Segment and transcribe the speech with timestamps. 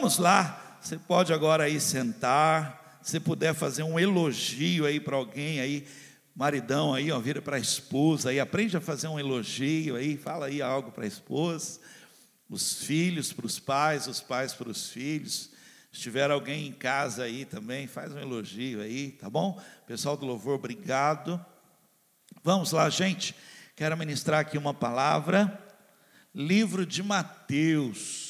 [0.00, 5.58] Vamos lá, você pode agora aí sentar, se puder fazer um elogio aí para alguém
[5.58, 5.88] aí,
[6.36, 10.46] maridão aí, ó, vira para a esposa aí, aprende a fazer um elogio aí, fala
[10.46, 11.80] aí algo para a esposa,
[12.48, 15.50] os filhos para os pais, os pais para os filhos.
[15.90, 19.60] Se tiver alguém em casa aí também, faz um elogio aí, tá bom?
[19.84, 21.44] Pessoal do louvor, obrigado.
[22.44, 23.34] Vamos lá, gente.
[23.74, 25.60] Quero ministrar aqui uma palavra.
[26.32, 28.27] Livro de Mateus.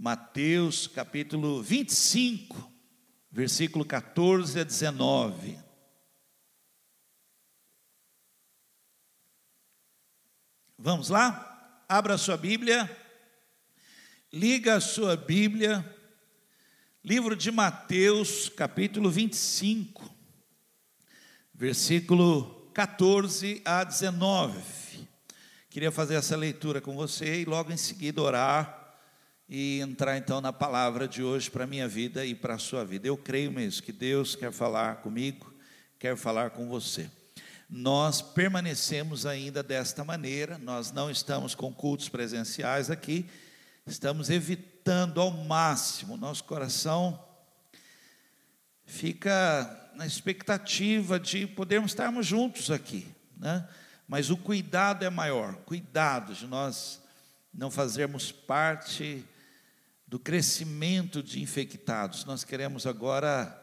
[0.00, 2.72] Mateus, capítulo 25,
[3.32, 5.58] versículo 14 a 19.
[10.78, 11.84] Vamos lá?
[11.88, 12.88] Abra a sua Bíblia.
[14.32, 15.84] Liga a sua Bíblia
[17.02, 20.14] Livro de Mateus, capítulo 25,
[21.52, 25.08] versículo 14 a 19.
[25.68, 28.87] Queria fazer essa leitura com você e logo em seguida orar
[29.48, 32.84] e entrar então na palavra de hoje para a minha vida e para a sua
[32.84, 33.08] vida.
[33.08, 35.52] Eu creio mesmo que Deus quer falar comigo,
[35.98, 37.10] quer falar com você.
[37.70, 43.28] Nós permanecemos ainda desta maneira, nós não estamos com cultos presenciais aqui,
[43.86, 47.24] estamos evitando ao máximo, nosso coração
[48.84, 53.68] fica na expectativa de podermos estarmos juntos aqui, né?
[54.06, 57.02] Mas o cuidado é maior, cuidado de nós
[57.52, 59.22] não fazermos parte
[60.08, 62.24] do crescimento de infectados.
[62.24, 63.62] Nós queremos agora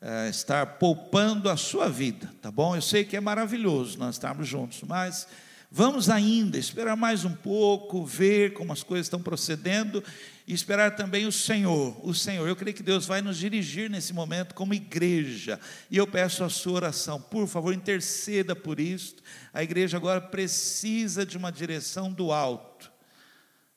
[0.00, 2.76] é, estar poupando a sua vida, tá bom?
[2.76, 5.26] Eu sei que é maravilhoso nós estarmos juntos, mas
[5.70, 10.02] Vamos ainda esperar mais um pouco, ver como as coisas estão procedendo
[10.46, 12.00] e esperar também o Senhor.
[12.06, 15.58] O Senhor, eu creio que Deus vai nos dirigir nesse momento como igreja.
[15.90, 19.16] E eu peço a sua oração, por favor, interceda por isso.
[19.52, 22.95] A igreja agora precisa de uma direção do alto.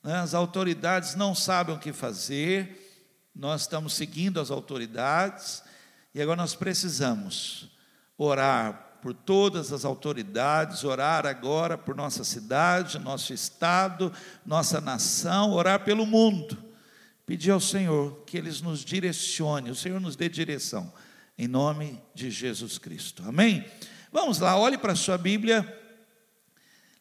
[0.03, 0.15] Né?
[0.15, 2.87] As autoridades não sabem o que fazer,
[3.35, 5.63] nós estamos seguindo as autoridades
[6.13, 7.69] e agora nós precisamos
[8.17, 14.11] orar por todas as autoridades, orar agora por nossa cidade, nosso estado,
[14.45, 16.57] nossa nação, orar pelo mundo.
[17.25, 20.91] Pedir ao Senhor que Ele nos direcione, o Senhor nos dê direção,
[21.37, 23.23] em nome de Jesus Cristo.
[23.25, 23.63] Amém?
[24.11, 25.63] Vamos lá, olhe para a sua Bíblia,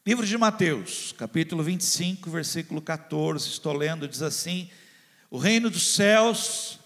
[0.08, 4.70] livro de Mateus, capítulo 25, versículo 14, estou lendo, diz assim:
[5.30, 6.78] O reino dos céus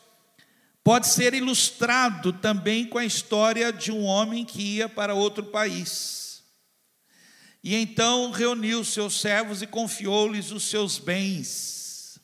[0.83, 6.43] Pode ser ilustrado também com a história de um homem que ia para outro país.
[7.63, 12.19] E então reuniu seus servos e confiou-lhes os seus bens.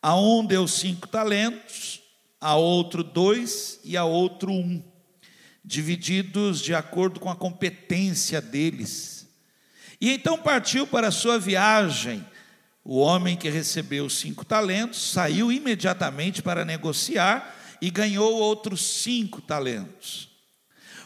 [0.00, 2.00] A um deu cinco talentos,
[2.40, 4.82] a outro dois e a outro um,
[5.62, 9.21] divididos de acordo com a competência deles.
[10.02, 12.26] E então partiu para sua viagem
[12.82, 20.28] o homem que recebeu cinco talentos saiu imediatamente para negociar e ganhou outros cinco talentos.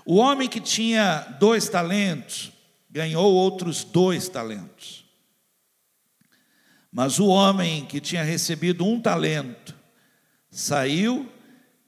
[0.07, 2.51] O homem que tinha dois talentos
[2.91, 5.05] ganhou outros dois talentos.
[6.91, 9.75] Mas o homem que tinha recebido um talento
[10.51, 11.31] saiu,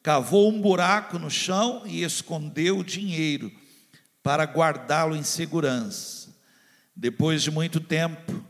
[0.02, 3.50] cavou um buraco no chão e escondeu o dinheiro
[4.22, 6.17] para guardá-lo em segurança.
[7.00, 8.44] Depois de muito tempo,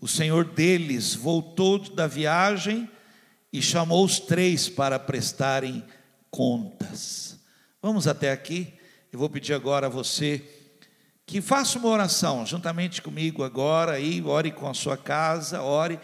[0.00, 2.90] o senhor deles voltou da viagem
[3.52, 5.84] e chamou os três para prestarem
[6.28, 7.38] contas.
[7.80, 8.74] Vamos até aqui.
[9.12, 10.42] Eu vou pedir agora a você
[11.24, 16.00] que faça uma oração juntamente comigo agora aí, ore com a sua casa, ore.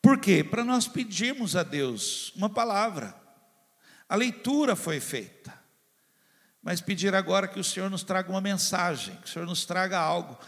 [0.00, 0.42] Por quê?
[0.42, 3.14] Para nós pedirmos a Deus uma palavra.
[4.08, 5.52] A leitura foi feita.
[6.62, 9.98] Mas pedir agora que o Senhor nos traga uma mensagem, que o Senhor nos traga
[9.98, 10.38] algo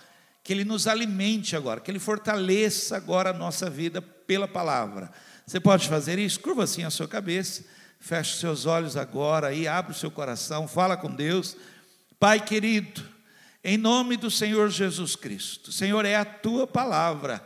[0.43, 5.11] que Ele nos alimente agora, que Ele fortaleça agora a nossa vida pela palavra.
[5.47, 6.41] Você pode fazer isso?
[6.41, 7.65] Curva assim a sua cabeça,
[7.99, 11.57] feche seus olhos agora e abre o seu coração, fala com Deus.
[12.19, 13.03] Pai querido,
[13.63, 17.43] em nome do Senhor Jesus Cristo, Senhor, é a tua palavra.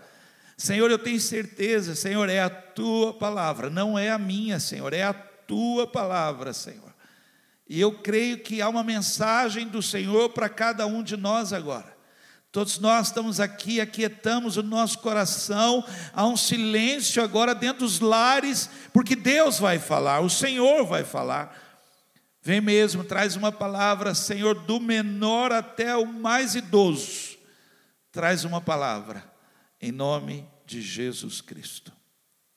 [0.57, 5.03] Senhor, eu tenho certeza, Senhor, é a tua palavra, não é a minha, Senhor, é
[5.03, 6.95] a tua palavra, Senhor.
[7.69, 11.94] E eu creio que há uma mensagem do Senhor para cada um de nós agora.
[12.55, 18.71] Todos nós estamos aqui, aquietamos o nosso coração, há um silêncio agora dentro dos lares,
[18.93, 21.61] porque Deus vai falar, o Senhor vai falar.
[22.41, 27.37] Vem mesmo, traz uma palavra, Senhor, do menor até o mais idoso.
[28.13, 29.29] Traz uma palavra,
[29.81, 31.93] em nome de Jesus Cristo.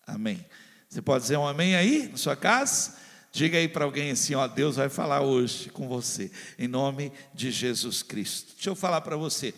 [0.06, 0.46] Amém.
[0.88, 2.96] Você pode dizer um amém aí, na sua casa?
[3.32, 7.50] Diga aí para alguém assim: ó, Deus vai falar hoje com você, em nome de
[7.50, 8.54] Jesus Cristo.
[8.54, 9.56] Deixa eu falar para você.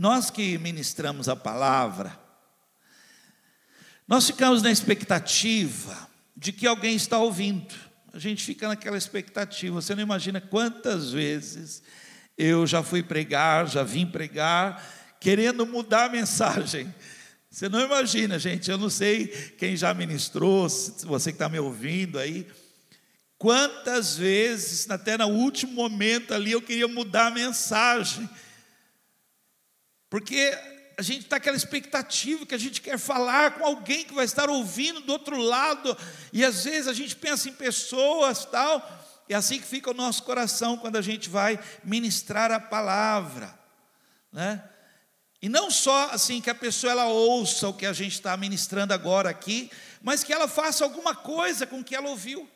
[0.00, 2.18] Nós que ministramos a palavra,
[4.08, 7.74] Nós ficamos na expectativa de que alguém está ouvindo.
[8.10, 9.74] A gente fica naquela expectativa.
[9.80, 11.82] Você não imagina quantas vezes
[12.36, 14.82] eu já fui pregar, já vim pregar,
[15.20, 16.92] querendo mudar a mensagem.
[17.50, 18.70] Você não imagina, gente.
[18.70, 19.26] Eu não sei
[19.58, 22.48] quem já ministrou, você que está me ouvindo aí.
[23.36, 28.28] Quantas vezes, até no último momento ali, eu queria mudar a mensagem.
[30.10, 30.58] Porque
[30.98, 34.50] a gente está aquela expectativa que a gente quer falar com alguém que vai estar
[34.50, 35.96] ouvindo do outro lado,
[36.30, 38.86] e às vezes a gente pensa em pessoas tal,
[39.26, 43.58] é assim que fica o nosso coração quando a gente vai ministrar a palavra,
[44.32, 44.62] né?
[45.40, 48.92] E não só assim que a pessoa ela ouça o que a gente está ministrando
[48.92, 49.70] agora aqui,
[50.02, 52.46] mas que ela faça alguma coisa com o que ela ouviu,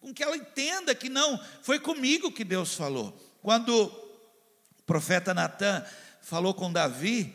[0.00, 3.16] com que ela entenda que não foi comigo que Deus falou.
[3.40, 5.82] Quando o profeta Natan
[6.22, 7.34] falou com Davi,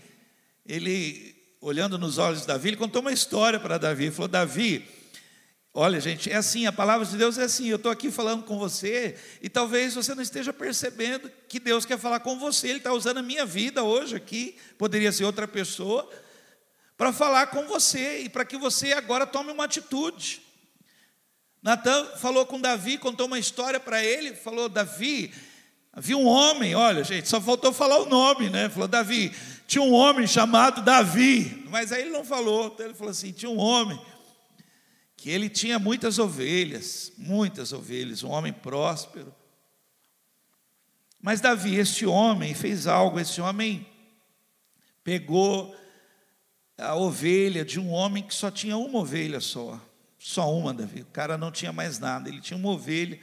[0.65, 4.05] ele, olhando nos olhos de Davi, ele contou uma história para Davi.
[4.05, 4.87] Ele falou: Davi,
[5.73, 7.67] olha, gente, é assim, a palavra de Deus é assim.
[7.67, 11.99] Eu estou aqui falando com você e talvez você não esteja percebendo que Deus quer
[11.99, 12.69] falar com você.
[12.69, 16.09] Ele está usando a minha vida hoje aqui, poderia ser outra pessoa,
[16.97, 20.41] para falar com você e para que você agora tome uma atitude.
[21.61, 25.33] Natan falou com Davi, contou uma história para ele, falou: Davi,
[25.97, 28.69] Havia um homem, olha, gente, só faltou falar o nome, né?
[28.69, 29.35] Falou Davi.
[29.65, 32.67] Tinha um homem chamado Davi, mas aí ele não falou.
[32.67, 33.99] Então ele falou assim: tinha um homem
[35.15, 39.33] que ele tinha muitas ovelhas, muitas ovelhas, um homem próspero.
[41.19, 43.19] Mas Davi, este homem, fez algo.
[43.19, 43.83] Esse homem
[45.03, 45.75] pegou
[46.77, 49.81] a ovelha de um homem que só tinha uma ovelha só,
[50.19, 51.01] só uma, Davi.
[51.01, 53.19] O cara não tinha mais nada, ele tinha uma ovelha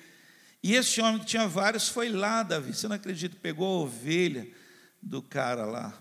[0.64, 4.49] e esse homem que tinha vários foi lá, Davi, você não acredita, pegou a ovelha
[5.02, 5.93] do cara lá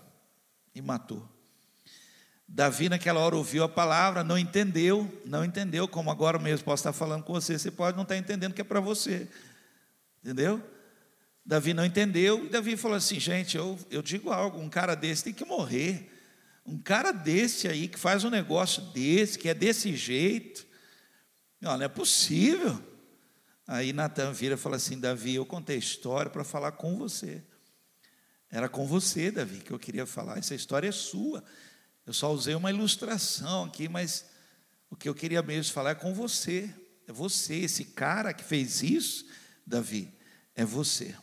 [0.74, 1.28] e matou.
[2.48, 6.94] Davi naquela hora ouviu a palavra, não entendeu, não entendeu, como agora mesmo posso estar
[6.94, 9.28] falando com você, você pode não estar entendendo que é para você,
[10.22, 10.62] entendeu?
[11.44, 15.24] Davi não entendeu, e Davi falou assim: gente, eu, eu digo algo, um cara desse
[15.24, 16.10] tem que morrer,
[16.64, 20.66] um cara desse aí que faz um negócio desse, que é desse jeito,
[21.60, 22.93] não, não é possível.
[23.66, 27.42] Aí Natan vira e fala assim: Davi, eu contei a história para falar com você.
[28.50, 30.38] Era com você, Davi, que eu queria falar.
[30.38, 31.42] Essa história é sua.
[32.06, 34.26] Eu só usei uma ilustração aqui, mas
[34.90, 36.72] o que eu queria mesmo falar é com você.
[37.06, 39.26] É você, esse cara que fez isso,
[39.66, 40.12] Davi,
[40.54, 41.14] é você.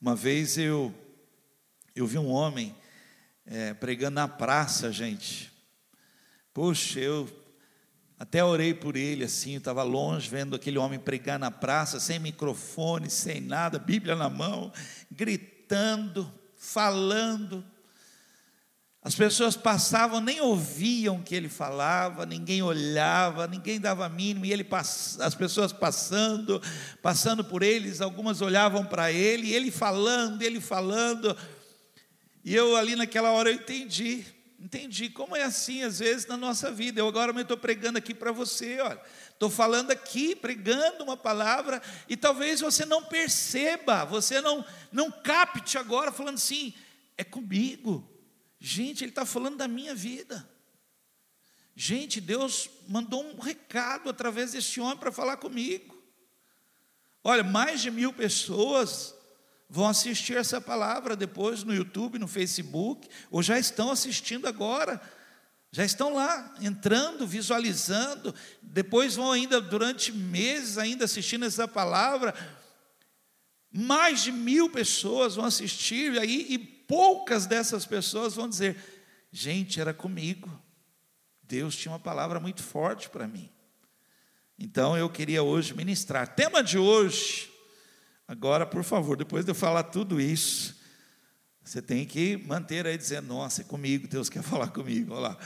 [0.00, 0.94] Uma vez eu,
[1.94, 2.76] eu vi um homem
[3.46, 5.50] é, pregando na praça, gente.
[6.52, 7.26] Poxa, eu
[8.20, 13.08] até orei por ele assim, estava longe, vendo aquele homem pregar na praça, sem microfone,
[13.08, 14.70] sem nada, Bíblia na mão,
[15.10, 17.64] gritando, falando.
[19.02, 24.52] As pessoas passavam, nem ouviam o que ele falava, ninguém olhava, ninguém dava mínimo, e
[24.52, 26.60] ele as pessoas passando,
[27.00, 31.34] passando por eles, algumas olhavam para ele, ele falando, ele falando.
[32.44, 34.26] E eu ali naquela hora eu entendi
[34.60, 35.08] Entendi.
[35.08, 37.00] Como é assim, às vezes, na nossa vida.
[37.00, 39.00] Eu agora estou pregando aqui para você, olha.
[39.30, 44.62] Estou falando aqui, pregando uma palavra, e talvez você não perceba, você não,
[44.92, 46.74] não capte agora, falando assim,
[47.16, 48.06] é comigo.
[48.58, 50.46] Gente, Ele está falando da minha vida.
[51.74, 55.98] Gente, Deus mandou um recado através desse homem para falar comigo.
[57.24, 59.14] Olha, mais de mil pessoas
[59.70, 65.00] vão assistir essa palavra depois no YouTube, no Facebook, ou já estão assistindo agora.
[65.70, 72.34] Já estão lá, entrando, visualizando, depois vão ainda durante meses ainda assistindo essa palavra.
[73.72, 78.76] Mais de mil pessoas vão assistir, aí, e poucas dessas pessoas vão dizer:
[79.30, 80.50] gente, era comigo.
[81.44, 83.48] Deus tinha uma palavra muito forte para mim.
[84.58, 86.34] Então eu queria hoje ministrar.
[86.34, 87.48] Tema de hoje,
[88.30, 90.76] Agora, por favor, depois de eu falar tudo isso,
[91.64, 95.14] você tem que manter aí dizendo: Nossa, é comigo, Deus quer falar comigo.
[95.14, 95.38] Olha lá.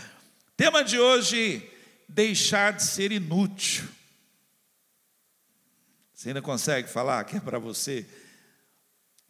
[0.55, 1.67] Tema de hoje:
[2.07, 3.89] deixar de ser inútil.
[6.13, 8.07] Você ainda consegue falar que é para você?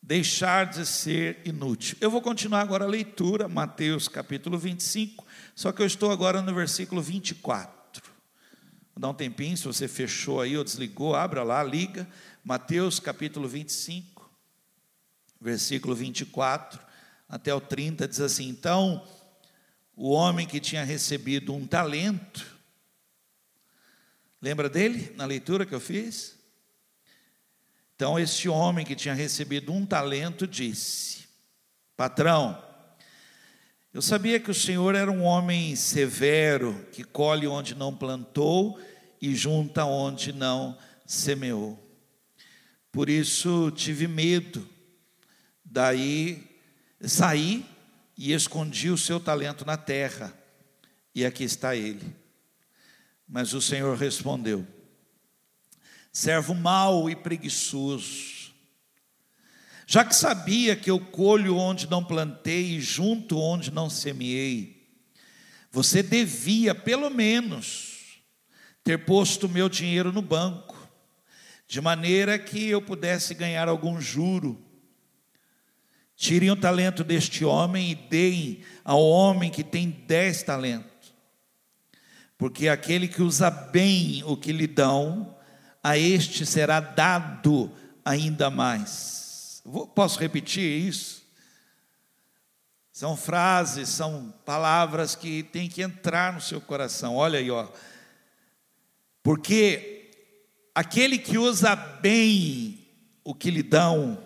[0.03, 1.97] Deixar de ser inútil.
[2.01, 6.53] Eu vou continuar agora a leitura, Mateus capítulo 25, só que eu estou agora no
[6.53, 8.03] versículo 24.
[8.97, 12.09] Vou dar um tempinho, se você fechou aí ou desligou, abra lá, liga.
[12.47, 14.31] Mateus capítulo 25,
[15.41, 16.79] versículo 24
[17.27, 19.03] até o 30, diz assim: Então,
[19.97, 22.47] o homem que tinha recebido um talento,
[24.43, 26.39] lembra dele na leitura que eu fiz?
[27.97, 31.27] Então, esse homem que tinha recebido um talento disse:
[31.97, 32.63] Patrão,
[33.91, 38.79] Eu sabia que o Senhor era um homem severo, que colhe onde não plantou
[39.19, 41.84] e junta onde não semeou.
[42.95, 44.65] Por isso tive medo.
[45.65, 46.47] Daí
[47.01, 47.67] saí
[48.17, 50.33] e escondi o seu talento na terra.
[51.13, 52.15] E aqui está ele.
[53.29, 54.65] Mas o Senhor respondeu:
[56.13, 58.53] servo mau e preguiçoso,
[59.89, 64.87] já que sabia que eu colho onde não plantei e junto onde não semeei,
[65.69, 68.23] você devia, pelo menos,
[68.85, 70.84] ter posto meu dinheiro no banco,
[71.67, 74.63] de maneira que eu pudesse ganhar algum juro.
[76.17, 81.15] Tirem o talento deste homem e deem ao homem que tem dez talentos.
[82.39, 85.37] Porque aquele que usa bem o que lhe dão,
[85.83, 87.71] a este será dado
[88.05, 89.63] ainda mais.
[89.95, 91.25] Posso repetir isso?
[92.93, 97.17] São frases, são palavras que têm que entrar no seu coração.
[97.17, 97.67] Olha aí, ó.
[99.23, 99.94] Porque
[100.75, 102.79] aquele que usa bem
[103.23, 104.19] o que lhe dão,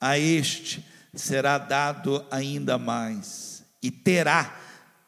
[0.00, 0.84] a este
[1.14, 4.58] será dado ainda mais, e terá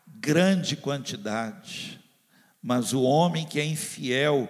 [0.07, 1.99] grande quantidade.
[2.63, 4.49] Mas o homem que é infiel,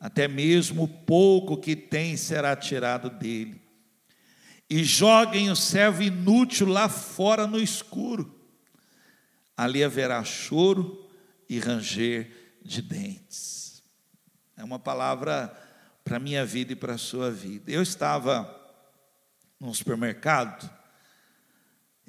[0.00, 3.60] até mesmo o pouco que tem será tirado dele.
[4.68, 8.34] E joguem o servo inútil lá fora no escuro.
[9.56, 11.10] Ali haverá choro
[11.48, 12.30] e ranger
[12.64, 13.59] de dentes.
[14.60, 15.50] É uma palavra
[16.04, 17.72] para a minha vida e para a sua vida.
[17.72, 18.46] Eu estava
[19.58, 20.70] num supermercado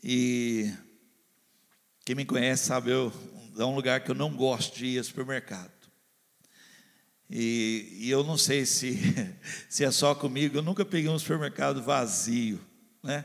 [0.03, 0.69] e
[2.03, 3.09] quem me conhece sabe, eu,
[3.57, 5.71] é um lugar que eu não gosto de ir ao supermercado.
[7.29, 8.99] E, e, eu não sei se,
[9.69, 12.59] se é só comigo, eu nunca peguei um supermercado vazio.
[13.01, 13.23] Né?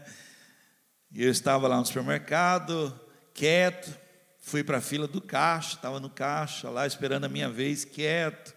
[1.12, 2.96] Eu estava lá no supermercado,
[3.34, 3.92] quieto,
[4.38, 8.54] fui para a fila do caixa, estava no caixa lá esperando a minha vez, quieto.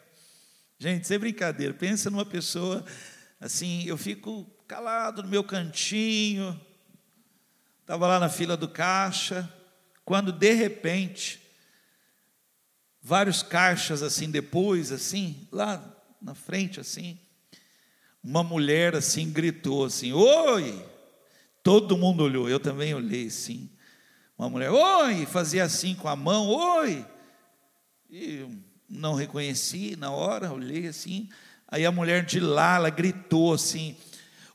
[0.79, 2.83] Gente, sem brincadeira, pensa numa pessoa
[3.39, 6.59] assim, eu fico calado no meu cantinho,
[7.89, 9.51] Estava lá na fila do caixa,
[10.05, 11.41] quando de repente,
[13.01, 15.83] vários caixas assim depois, assim, lá
[16.21, 17.17] na frente, assim,
[18.23, 20.85] uma mulher assim gritou assim: Oi!
[21.63, 23.71] Todo mundo olhou, eu também olhei assim.
[24.37, 25.25] Uma mulher, oi!
[25.25, 27.03] Fazia assim com a mão, oi!
[28.07, 28.45] E
[28.89, 31.29] não reconheci na hora, olhei assim.
[31.67, 33.95] Aí a mulher de lá, ela gritou assim: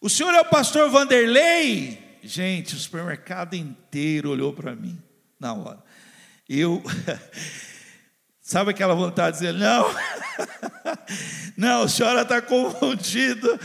[0.01, 2.19] O senhor é o pastor Vanderlei?
[2.23, 4.99] Gente, o supermercado inteiro olhou para mim
[5.39, 5.79] na hora.
[6.49, 6.83] Eu,
[8.41, 9.87] sabe aquela vontade de dizer, não,
[11.57, 13.61] não, a senhora está confundida.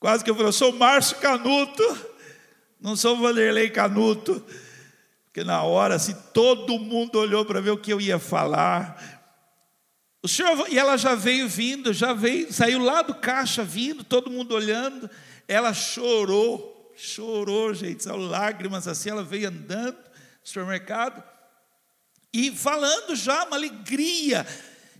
[0.00, 1.82] Quase que eu falei, eu sou Márcio Canuto,
[2.80, 4.44] não sou Vanderlei Canuto.
[5.32, 9.20] Porque na hora, assim, todo mundo olhou para ver o que eu ia falar.
[10.22, 14.30] O senhor, e ela já veio vindo, já veio, saiu lá do caixa vindo, todo
[14.30, 15.08] mundo olhando.
[15.48, 16.72] Ela chorou
[17.02, 21.22] chorou, gente, são lágrimas assim, ela veio andando no supermercado
[22.32, 24.46] e falando já uma alegria.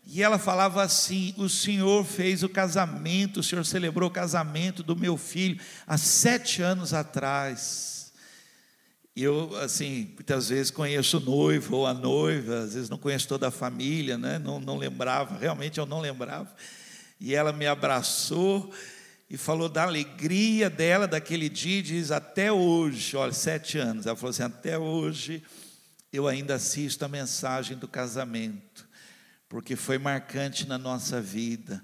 [0.05, 4.97] E ela falava assim: O Senhor fez o casamento, o Senhor celebrou o casamento do
[4.97, 7.92] meu filho há sete anos atrás.
[9.15, 13.29] E eu, assim, muitas vezes conheço o noivo ou a noiva, às vezes não conheço
[13.29, 14.39] toda a família, né?
[14.39, 16.51] não, não lembrava, realmente eu não lembrava.
[17.21, 18.73] E ela me abraçou
[19.33, 24.15] e falou da alegria dela daquele dia, e diz até hoje, olha, sete anos, ela
[24.15, 25.43] falou assim: até hoje
[26.13, 28.87] eu ainda assisto a mensagem do casamento,
[29.49, 31.83] porque foi marcante na nossa vida.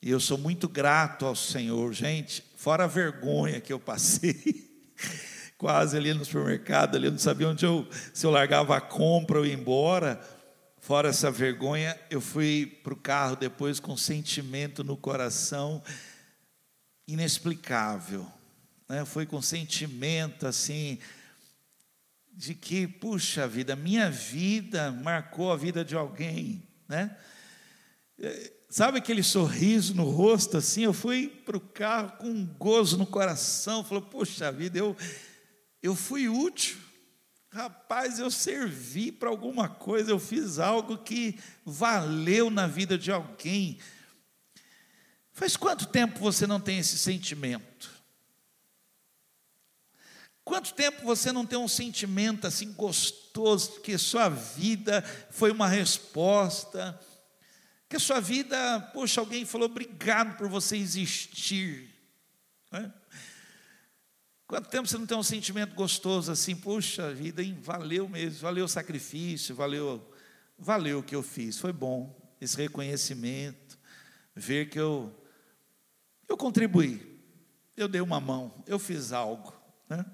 [0.00, 4.70] E eu sou muito grato ao Senhor, gente, fora a vergonha que eu passei,
[5.60, 9.40] quase ali no supermercado, ali eu não sabia onde eu, se eu largava a compra
[9.40, 10.18] ou ia embora.
[10.78, 15.82] Fora essa vergonha, eu fui para o carro depois com sentimento no coração
[17.06, 18.26] inexplicável.
[18.88, 19.04] Né?
[19.04, 20.98] Foi com sentimento assim,
[22.32, 26.62] de que, puxa vida, minha vida marcou a vida de alguém.
[26.88, 27.14] Né?
[28.18, 30.84] É, sabe aquele sorriso no rosto assim?
[30.84, 34.96] Eu fui para o carro com um gozo no coração, falou, puxa vida, eu,
[35.82, 36.78] eu fui útil.
[37.52, 43.78] Rapaz, eu servi para alguma coisa, eu fiz algo que valeu na vida de alguém.
[45.32, 47.90] Faz quanto tempo você não tem esse sentimento?
[50.44, 57.00] Quanto tempo você não tem um sentimento assim gostoso, que sua vida foi uma resposta,
[57.88, 61.92] que a sua vida, poxa, alguém falou obrigado por você existir.
[62.70, 62.92] Né?
[64.50, 66.56] Quanto tempo você não tem um sentimento gostoso assim?
[66.56, 67.56] Puxa vida, hein?
[67.62, 70.04] valeu mesmo, valeu o sacrifício, valeu,
[70.58, 73.78] valeu o que eu fiz, foi bom esse reconhecimento,
[74.34, 75.16] ver que eu,
[76.28, 77.22] eu contribuí,
[77.76, 79.54] eu dei uma mão, eu fiz algo.
[79.88, 80.04] Né?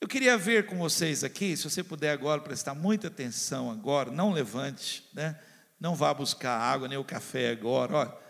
[0.00, 4.32] Eu queria ver com vocês aqui, se você puder agora prestar muita atenção agora, não
[4.32, 5.38] levante, né?
[5.78, 8.25] não vá buscar água nem o café agora, olha.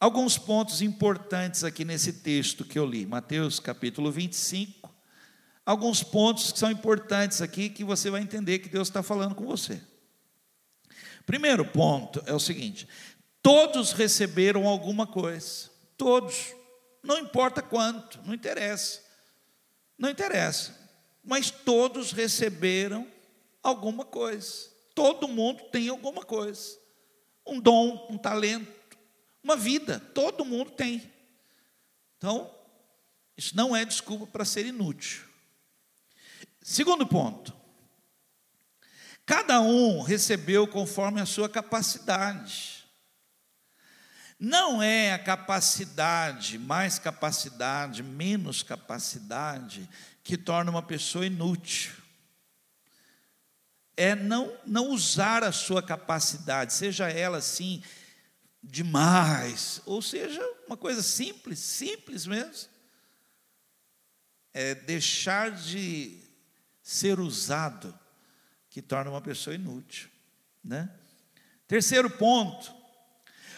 [0.00, 4.90] Alguns pontos importantes aqui nesse texto que eu li, Mateus capítulo 25.
[5.66, 9.44] Alguns pontos que são importantes aqui que você vai entender que Deus está falando com
[9.44, 9.78] você.
[11.26, 12.88] Primeiro ponto é o seguinte:
[13.42, 16.54] todos receberam alguma coisa, todos,
[17.02, 19.02] não importa quanto, não interessa,
[19.98, 20.74] não interessa,
[21.22, 23.06] mas todos receberam
[23.62, 26.78] alguma coisa, todo mundo tem alguma coisa,
[27.46, 28.79] um dom, um talento,
[29.42, 31.10] uma vida, todo mundo tem.
[32.16, 32.54] Então,
[33.36, 35.24] isso não é desculpa para ser inútil.
[36.62, 37.54] Segundo ponto,
[39.24, 42.84] cada um recebeu conforme a sua capacidade.
[44.38, 49.88] Não é a capacidade, mais capacidade, menos capacidade,
[50.22, 51.92] que torna uma pessoa inútil.
[53.96, 57.82] É não, não usar a sua capacidade, seja ela assim
[58.62, 62.68] demais, ou seja, uma coisa simples, simples mesmo.
[64.52, 66.18] É deixar de
[66.82, 67.98] ser usado
[68.68, 70.08] que torna uma pessoa inútil,
[70.62, 70.90] né?
[71.66, 72.74] Terceiro ponto.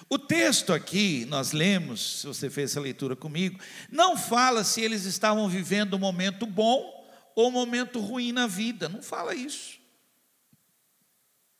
[0.08, 3.58] O texto aqui, nós lemos, se você fez essa leitura comigo,
[3.90, 7.02] não fala se eles estavam vivendo um momento bom
[7.34, 9.80] ou um momento ruim na vida, não fala isso.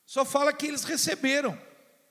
[0.05, 1.59] Só fala que eles receberam,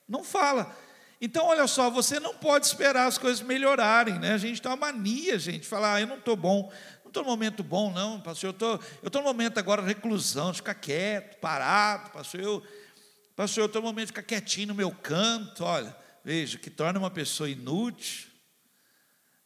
[0.08, 0.76] não fala.
[1.24, 4.32] Então, olha só, você não pode esperar as coisas melhorarem, né?
[4.32, 6.68] A gente tem uma mania, gente, falar, ah, eu não estou bom,
[7.04, 9.86] não estou no momento bom, não, pastor, eu estou eu estou no momento agora de
[9.86, 12.66] reclusão, de ficar quieto, parado, pastor, eu,
[13.36, 16.98] pastor, eu estou no momento de ficar quietinho no meu canto, olha, veja, que torna
[16.98, 18.28] uma pessoa inútil,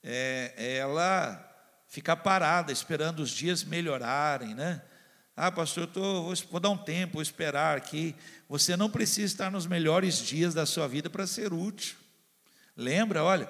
[0.02, 1.46] é, ela
[1.88, 4.80] ficar parada, esperando os dias melhorarem, né?
[5.38, 8.16] Ah, pastor, eu tô, vou, dar um tempo, vou esperar aqui.
[8.48, 11.94] Você não precisa estar nos melhores dias da sua vida para ser útil.
[12.74, 13.46] Lembra, olha,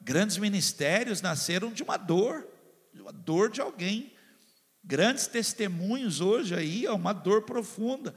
[0.00, 2.44] grandes ministérios nasceram de uma dor,
[2.92, 4.12] de uma dor de alguém.
[4.82, 8.12] Grandes testemunhos hoje aí, é uma dor profunda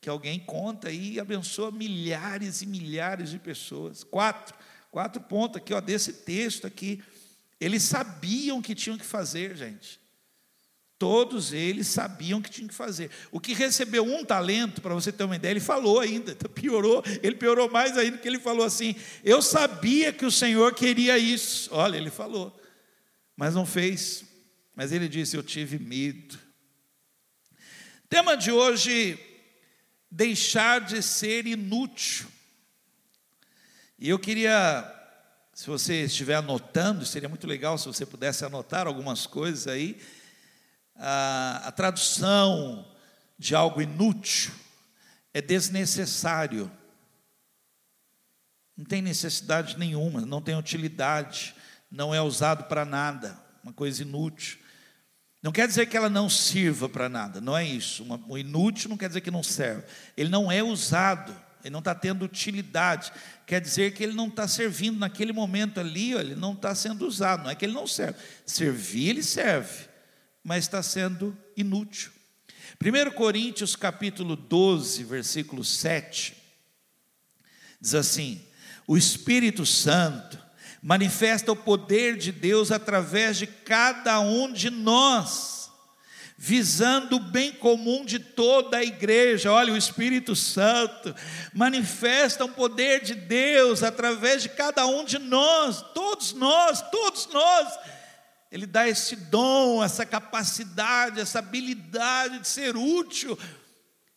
[0.00, 4.02] que alguém conta e abençoa milhares e milhares de pessoas.
[4.02, 4.52] Quatro,
[4.90, 7.00] quatro pontos aqui, ó, desse texto aqui.
[7.60, 10.03] Eles sabiam que tinham que fazer, gente.
[10.98, 13.10] Todos eles sabiam o que tinham que fazer.
[13.32, 17.34] O que recebeu um talento, para você ter uma ideia, ele falou ainda, piorou, ele
[17.34, 21.68] piorou mais ainda, porque ele falou assim: Eu sabia que o Senhor queria isso.
[21.72, 22.58] Olha, ele falou,
[23.36, 24.24] mas não fez.
[24.74, 26.38] Mas ele disse: Eu tive medo.
[28.08, 29.18] Tema de hoje:
[30.08, 32.28] deixar de ser inútil.
[33.98, 34.84] E eu queria,
[35.52, 40.00] se você estiver anotando, seria muito legal se você pudesse anotar algumas coisas aí
[40.96, 42.86] a, a tradução
[43.38, 44.52] de algo inútil
[45.32, 46.70] é desnecessário.
[48.76, 51.54] Não tem necessidade nenhuma, não tem utilidade,
[51.90, 54.58] não é usado para nada, uma coisa inútil.
[55.42, 58.02] Não quer dizer que ela não sirva para nada, não é isso.
[58.02, 59.84] Uma, o inútil não quer dizer que não serve.
[60.16, 63.12] Ele não é usado, ele não está tendo utilidade.
[63.46, 67.44] Quer dizer que ele não está servindo naquele momento ali, ele não está sendo usado.
[67.44, 68.18] Não é que ele não serve.
[68.46, 69.93] Servir, ele serve
[70.44, 72.12] mas está sendo inútil.
[72.80, 76.36] 1 Coríntios capítulo 12, versículo 7,
[77.80, 78.46] diz assim:
[78.86, 80.38] O Espírito Santo
[80.82, 85.70] manifesta o poder de Deus através de cada um de nós,
[86.36, 89.50] visando o bem comum de toda a igreja.
[89.50, 91.14] Olha, o Espírito Santo
[91.54, 97.93] manifesta o poder de Deus através de cada um de nós, todos nós, todos nós
[98.54, 103.36] ele dá esse dom, essa capacidade, essa habilidade de ser útil.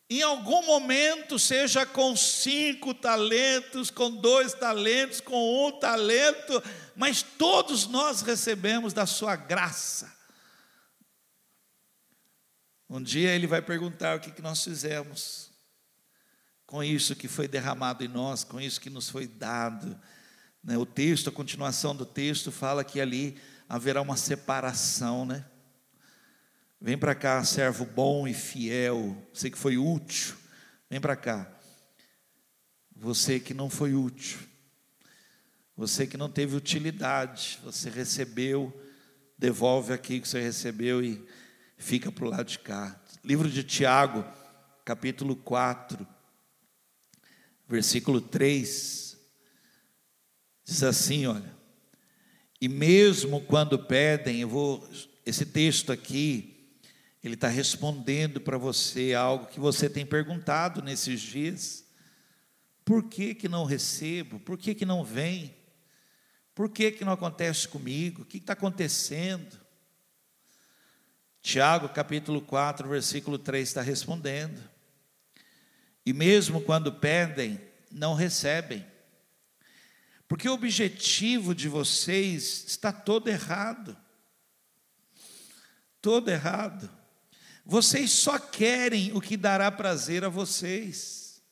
[0.08, 6.62] Em algum momento, seja com cinco talentos, com dois talentos, com um talento,
[6.94, 10.16] mas todos nós recebemos da sua graça.
[12.88, 15.50] Um dia ele vai perguntar o que, nós fizemos
[16.64, 20.00] com isso que foi derramado em nós, com isso que nos foi dado.
[20.62, 20.78] Né?
[20.78, 23.36] O texto, a continuação do texto, fala que ali
[23.68, 25.44] haverá uma separação, né?
[26.80, 30.36] Vem para cá, servo bom e fiel, você que foi útil,
[30.88, 31.52] vem para cá.
[32.94, 34.38] Você que não foi útil,
[35.76, 38.72] você que não teve utilidade, você recebeu
[39.38, 41.24] devolve aqui que você recebeu e
[41.76, 43.00] fica para o lado de cá.
[43.22, 44.24] Livro de Tiago,
[44.84, 46.06] capítulo 4,
[47.68, 49.16] versículo 3,
[50.64, 51.56] diz assim: olha,
[52.60, 54.88] e mesmo quando pedem, eu vou,
[55.24, 56.58] esse texto aqui,
[57.22, 61.84] ele está respondendo para você algo que você tem perguntado nesses dias.
[62.84, 64.40] Por que, que não recebo?
[64.40, 65.54] Por que, que não vem?
[66.54, 68.22] Por que, que não acontece comigo?
[68.22, 69.56] O que está acontecendo?
[71.40, 74.60] Tiago capítulo 4, versículo 3 está respondendo.
[76.04, 77.60] E mesmo quando pedem,
[77.92, 78.84] não recebem.
[80.28, 83.96] Porque o objetivo de vocês está todo errado.
[86.02, 86.88] Todo errado.
[87.64, 91.42] Vocês só querem o que dará prazer a vocês.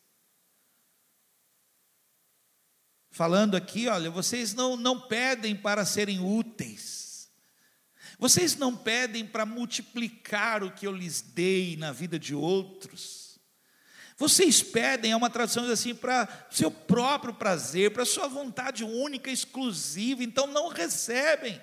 [3.11, 7.31] Falando aqui, olha, vocês não, não pedem para serem úteis.
[8.19, 13.26] Vocês não pedem para multiplicar o que eu lhes dei na vida de outros.
[14.16, 20.24] Vocês pedem, é uma tradução assim, para seu próprio prazer, para sua vontade única, exclusiva,
[20.24, 21.61] então não recebem.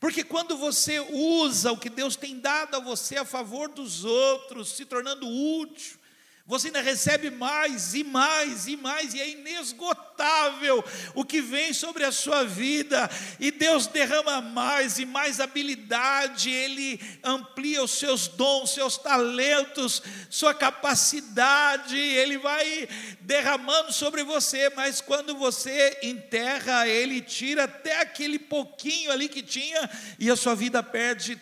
[0.00, 4.72] Porque quando você usa o que Deus tem dado a você a favor dos outros,
[4.72, 6.01] se tornando útil,
[6.44, 12.04] você ainda recebe mais e mais e mais, e é inesgotável o que vem sobre
[12.04, 18.70] a sua vida, e Deus derrama mais e mais habilidade, Ele amplia os seus dons,
[18.70, 22.88] seus talentos, sua capacidade, Ele vai
[23.20, 29.88] derramando sobre você, mas quando você enterra, Ele tira até aquele pouquinho ali que tinha,
[30.18, 31.40] e a sua vida perde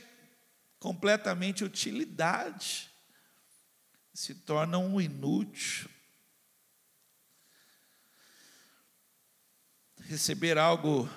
[0.79, 2.89] completamente utilidade
[4.12, 5.88] se torna um inútil.
[10.01, 11.09] Receber algo,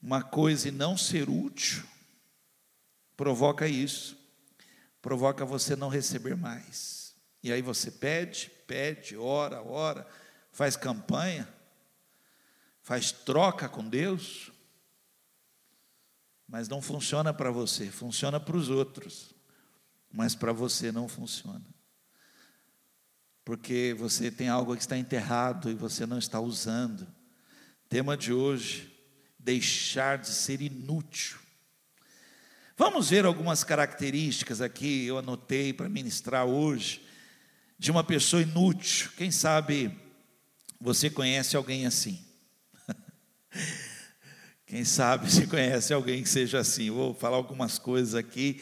[0.00, 1.84] uma coisa e não ser útil,
[3.16, 4.16] provoca isso,
[5.02, 7.14] provoca você não receber mais.
[7.42, 10.08] E aí você pede, pede, ora, ora,
[10.50, 11.46] faz campanha,
[12.80, 14.50] faz troca com Deus,
[16.48, 19.33] mas não funciona para você, funciona para os outros
[20.14, 21.64] mas para você não funciona.
[23.44, 27.06] Porque você tem algo que está enterrado e você não está usando.
[27.88, 28.94] Tema de hoje:
[29.38, 31.38] deixar de ser inútil.
[32.76, 37.04] Vamos ver algumas características aqui, eu anotei para ministrar hoje,
[37.78, 39.10] de uma pessoa inútil.
[39.16, 39.96] Quem sabe
[40.80, 42.24] você conhece alguém assim?
[44.66, 46.90] Quem sabe você conhece alguém que seja assim?
[46.90, 48.60] vou falar algumas coisas aqui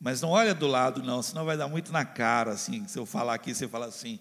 [0.00, 3.04] mas não olha do lado, não, senão vai dar muito na cara, assim, se eu
[3.04, 4.20] falar aqui, você fala assim,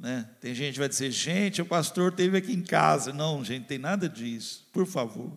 [0.00, 0.28] né?
[0.40, 3.12] Tem gente que vai dizer, gente, o pastor teve aqui em casa.
[3.12, 5.36] Não, gente, tem nada disso, por favor.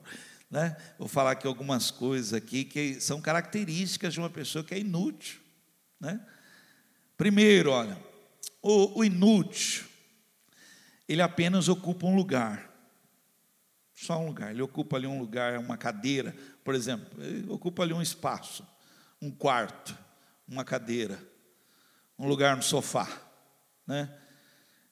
[0.49, 0.78] Né?
[0.97, 5.41] Vou falar aqui algumas coisas aqui que são características de uma pessoa que é inútil.
[5.99, 6.17] Né?
[7.17, 7.97] Primeiro, olha,
[8.62, 9.84] o, o inútil,
[11.10, 12.71] ele apenas ocupa um lugar.
[13.93, 14.52] Só um lugar.
[14.52, 18.65] Ele ocupa ali um lugar, uma cadeira, por exemplo, ele ocupa ali um espaço
[19.24, 19.98] um quarto,
[20.46, 21.18] uma cadeira,
[22.20, 23.08] um lugar no sofá.
[23.88, 24.14] Né?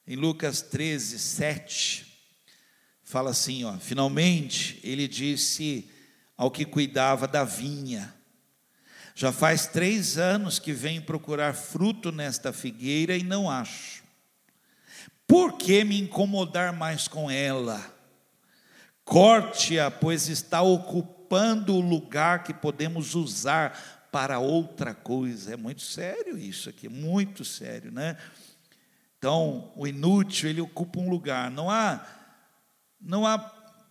[0.07, 2.29] Em Lucas 13, 7,
[3.03, 5.89] fala assim: ó, finalmente ele disse
[6.37, 8.15] ao que cuidava da vinha:
[9.13, 14.01] Já faz três anos que venho procurar fruto nesta figueira e não acho.
[15.27, 17.85] Por que me incomodar mais com ela?
[19.03, 25.53] Corte-a, pois está ocupando o lugar que podemos usar para outra coisa.
[25.53, 28.17] É muito sério isso aqui, muito sério, né?
[29.17, 31.49] Então, o inútil, ele ocupa um lugar.
[31.49, 32.05] Não há
[32.99, 33.39] não há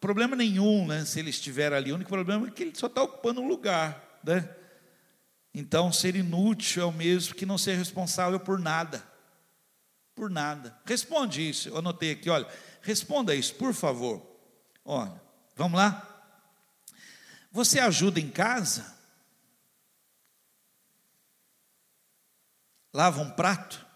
[0.00, 1.90] problema nenhum, né, se ele estiver ali.
[1.90, 4.48] O único problema é que ele só está ocupando um lugar, né?
[5.52, 9.02] Então, ser inútil é o mesmo que não ser responsável por nada.
[10.14, 10.78] Por nada.
[10.84, 11.68] Responde isso.
[11.68, 12.46] Eu anotei aqui, olha.
[12.82, 14.24] Responda isso, por favor.
[14.84, 15.20] Olha,
[15.56, 16.06] vamos lá?
[17.50, 18.99] Você ajuda em casa?
[22.92, 23.86] Lava um prato,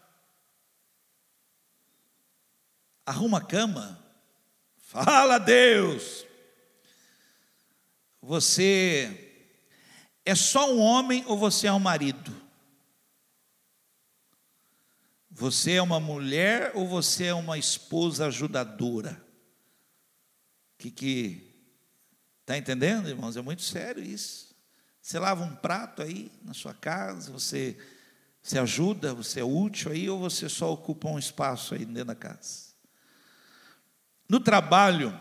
[3.04, 4.02] arruma a cama,
[4.76, 6.24] fala a Deus.
[8.20, 9.34] Você
[10.24, 12.34] é só um homem ou você é um marido?
[15.30, 19.22] Você é uma mulher ou você é uma esposa ajudadora?
[20.78, 21.54] Que que
[22.46, 23.36] tá entendendo, irmãos?
[23.36, 24.54] É muito sério isso.
[25.02, 27.76] Você lava um prato aí na sua casa, você
[28.44, 32.14] você ajuda, você é útil aí ou você só ocupa um espaço aí dentro da
[32.14, 32.74] casa?
[34.28, 35.18] No trabalho,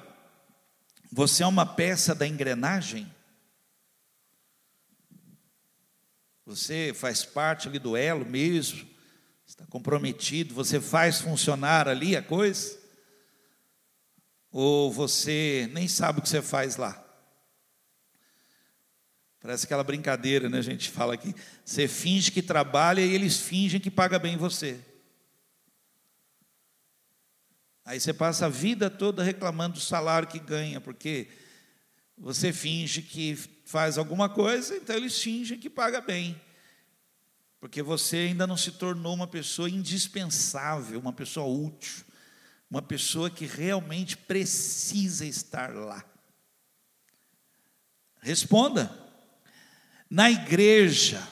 [1.09, 3.09] você é uma peça da engrenagem?
[6.45, 8.85] Você faz parte ali do elo mesmo?
[9.47, 10.53] Está comprometido?
[10.55, 12.77] Você faz funcionar ali a coisa?
[14.51, 17.02] Ou você nem sabe o que você faz lá?
[19.43, 20.59] Parece aquela brincadeira, né?
[20.59, 21.35] A gente fala aqui.
[21.65, 24.79] Você finge que trabalha e eles fingem que paga bem você.
[27.83, 31.27] Aí você passa a vida toda reclamando do salário que ganha, porque
[32.17, 36.41] você finge que faz alguma coisa, então eles fingem que paga bem.
[37.59, 42.05] Porque você ainda não se tornou uma pessoa indispensável, uma pessoa útil,
[42.71, 46.01] uma pessoa que realmente precisa estar lá.
[48.21, 49.02] Responda.
[50.13, 51.27] Na igreja,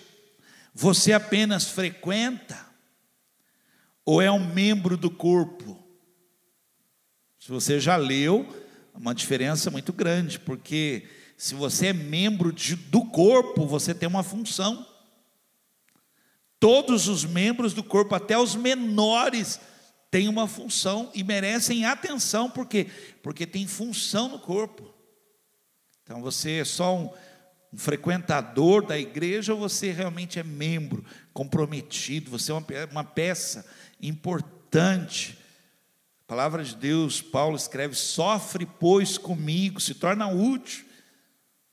[0.74, 2.58] você apenas frequenta
[4.04, 5.78] ou é um membro do corpo?
[7.40, 8.44] Se você já leu,
[8.92, 14.10] é uma diferença muito grande, porque se você é membro de, do corpo, você tem
[14.10, 14.84] uma função.
[16.60, 19.60] Todos os membros do corpo, até os menores,
[20.10, 22.88] têm uma função e merecem atenção, por quê?
[23.22, 24.92] Porque tem função no corpo.
[26.02, 27.31] Então você é só um
[27.74, 33.66] um frequentador da igreja ou você realmente é membro, comprometido, você é uma peça
[34.02, 35.38] importante.
[36.26, 40.86] A palavra de Deus, Paulo escreve: sofre, pois, comigo, se torna útil.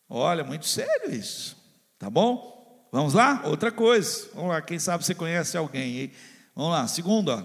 [0.08, 1.56] Olha, muito sério isso,
[1.98, 2.88] tá bom?
[2.90, 3.42] Vamos lá?
[3.44, 6.12] Outra coisa, vamos lá, quem sabe você conhece alguém aí.
[6.54, 7.44] Vamos lá, segundo, ó.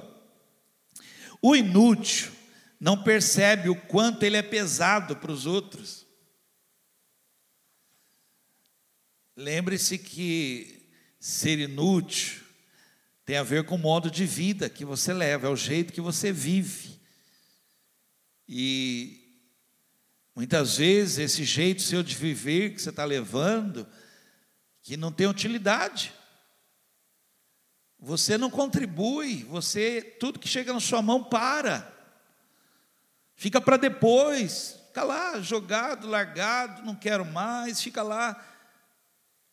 [1.42, 2.32] o inútil
[2.80, 6.03] não percebe o quanto ele é pesado para os outros.
[9.36, 10.88] Lembre-se que
[11.20, 12.44] ser inútil
[13.26, 16.02] tem a ver com o modo de vida que você leva, é o jeito que
[16.02, 17.00] você vive.
[18.48, 19.42] E
[20.36, 23.88] muitas vezes esse jeito seu de viver que você está levando,
[24.82, 26.14] que não tem utilidade.
[27.98, 31.90] Você não contribui, você tudo que chega na sua mão para.
[33.36, 38.53] Fica para depois, fica lá jogado, largado, não quero mais, fica lá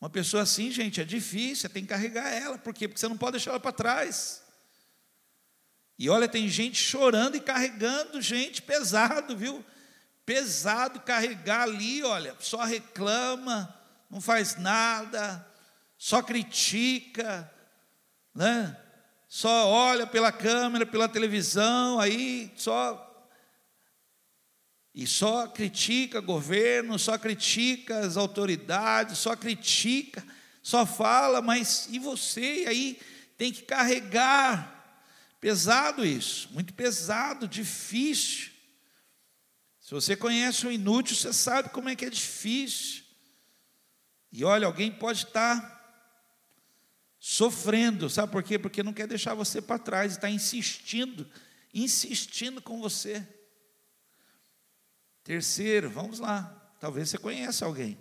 [0.01, 2.89] uma pessoa assim, gente, é difícil, tem que carregar ela, por quê?
[2.89, 4.43] Porque você não pode deixar ela para trás.
[5.99, 9.63] E olha, tem gente chorando e carregando gente pesado, viu?
[10.25, 13.75] Pesado carregar ali, olha, só reclama,
[14.09, 15.47] não faz nada,
[15.99, 17.53] só critica,
[18.35, 18.75] né?
[19.29, 23.10] Só olha pela câmera, pela televisão, aí só
[24.95, 30.25] e só critica governo, só critica as autoridades, só critica,
[30.63, 32.65] só fala, mas e você?
[32.65, 33.01] E aí
[33.39, 34.79] tem que carregar.
[35.41, 38.51] Pesado isso, muito pesado, difícil.
[39.81, 43.03] Se você conhece o inútil, você sabe como é que é difícil.
[44.31, 45.81] E olha, alguém pode estar
[47.19, 48.59] sofrendo, sabe por quê?
[48.59, 51.29] Porque não quer deixar você para trás, está insistindo,
[51.73, 53.27] insistindo com você.
[55.23, 57.99] Terceiro, vamos lá, talvez você conheça alguém.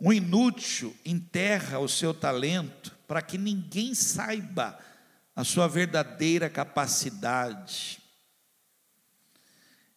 [0.00, 4.78] Um inútil enterra o seu talento para que ninguém saiba
[5.34, 8.00] a sua verdadeira capacidade.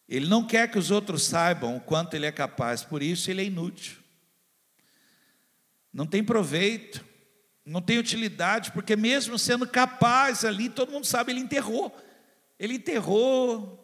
[0.08, 3.42] Ele não quer que os outros saibam o quanto ele é capaz, por isso ele
[3.42, 3.98] é inútil.
[5.92, 7.04] Não tem proveito,
[7.64, 11.96] não tem utilidade, porque mesmo sendo capaz ali, todo mundo sabe, ele enterrou.
[12.58, 13.79] Ele enterrou,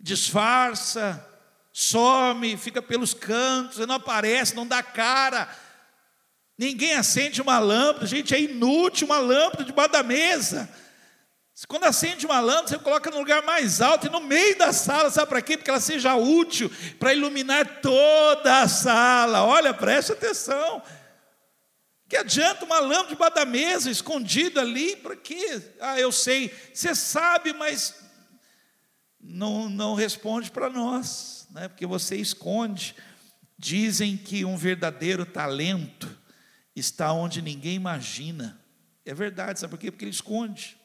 [0.00, 1.24] disfarça,
[1.72, 5.48] some, fica pelos cantos, não aparece, não dá cara.
[6.56, 10.68] Ninguém acende uma lâmpada, gente, é inútil uma lâmpada debaixo da mesa.
[11.66, 15.10] Quando acende uma lâmpada, você coloca no lugar mais alto e no meio da sala,
[15.10, 15.56] sabe para quê?
[15.56, 19.44] Porque ela seja útil para iluminar toda a sala.
[19.44, 20.82] Olha, preste atenção.
[22.08, 25.60] Que adianta uma lâmpada debaixo da mesa, escondida ali, para quê?
[25.80, 28.07] Ah, eu sei, você sabe, mas
[29.20, 31.68] não, não responde para nós, né?
[31.68, 32.94] porque você esconde.
[33.58, 36.16] Dizem que um verdadeiro talento
[36.76, 38.60] está onde ninguém imagina.
[39.04, 39.90] É verdade, sabe por quê?
[39.90, 40.78] Porque ele esconde,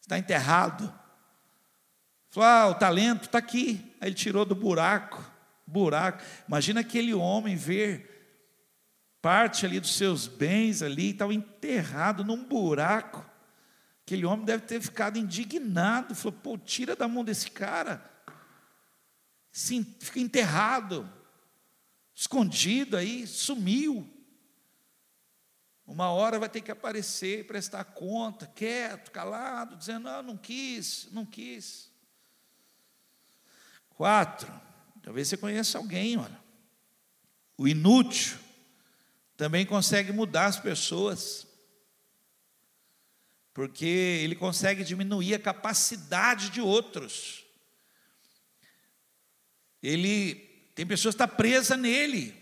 [0.00, 0.92] está enterrado.
[2.30, 3.94] Falou, ah, o talento está aqui.
[4.00, 5.22] Aí ele tirou do buraco,
[5.66, 6.22] buraco.
[6.48, 8.14] Imagina aquele homem ver
[9.20, 13.24] parte ali dos seus bens ali, estava enterrado num buraco.
[14.04, 18.14] Aquele homem deve ter ficado indignado, falou: pô, tira da mão desse cara,
[19.56, 21.08] Sim, fica enterrado,
[22.12, 24.04] escondido aí, sumiu.
[25.86, 31.06] Uma hora vai ter que aparecer e prestar conta, quieto, calado, dizendo: não, não quis,
[31.12, 31.88] não quis.
[33.90, 34.52] Quatro,
[35.00, 36.42] talvez você conheça alguém, olha.
[37.56, 38.36] O inútil
[39.36, 41.43] também consegue mudar as pessoas,
[43.54, 47.44] porque ele consegue diminuir a capacidade de outros.
[49.80, 50.34] Ele
[50.74, 52.34] tem pessoas que estão tá presas nele,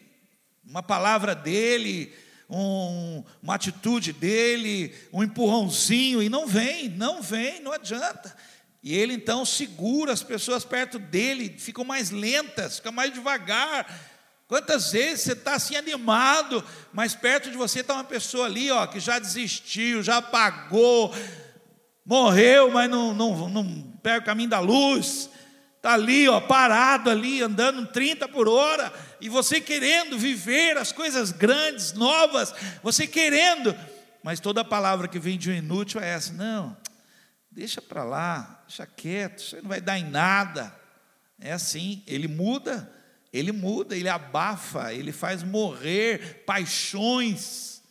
[0.64, 2.14] uma palavra dele,
[2.48, 8.34] um, uma atitude dele, um empurrãozinho, e não vem, não vem, não adianta.
[8.82, 13.86] E ele então segura as pessoas perto dele, ficam mais lentas, ficam mais devagar.
[14.52, 16.62] Quantas vezes você está assim animado,
[16.92, 21.10] mas perto de você está uma pessoa ali, ó, que já desistiu, já apagou,
[22.04, 25.30] morreu, mas não, não, não pega o caminho da luz,
[25.78, 31.32] está ali, ó, parado ali, andando 30 por hora, e você querendo viver as coisas
[31.32, 33.74] grandes, novas, você querendo,
[34.22, 36.76] mas toda palavra que vem de um inútil é essa: não,
[37.50, 40.78] deixa para lá, deixa quieto, isso não vai dar em nada.
[41.40, 43.00] É assim, ele muda,
[43.32, 47.82] ele muda, ele abafa, ele faz morrer paixões.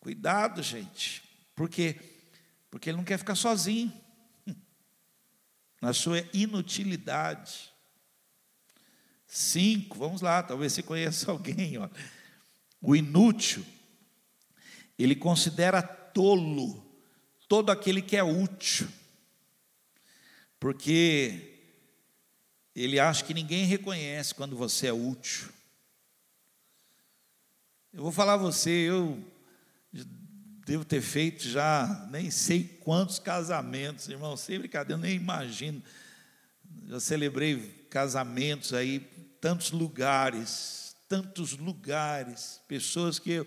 [0.00, 1.22] Cuidado, gente,
[1.54, 1.96] por quê?
[2.70, 3.92] Porque ele não quer ficar sozinho,
[5.82, 7.72] na sua inutilidade.
[9.26, 11.76] Cinco, vamos lá, talvez você conheça alguém.
[11.76, 11.88] Ó.
[12.80, 13.64] O inútil,
[14.98, 16.86] ele considera tolo
[17.46, 18.88] todo aquele que é útil,
[20.58, 21.57] porque
[22.82, 25.48] ele acha que ninguém reconhece quando você é útil.
[27.92, 29.18] Eu vou falar a você, eu
[30.64, 35.82] devo ter feito já nem sei quantos casamentos, irmão, sem brincadeira, eu nem imagino.
[36.86, 39.00] Já celebrei casamentos aí
[39.40, 43.46] tantos lugares, tantos lugares, pessoas que eu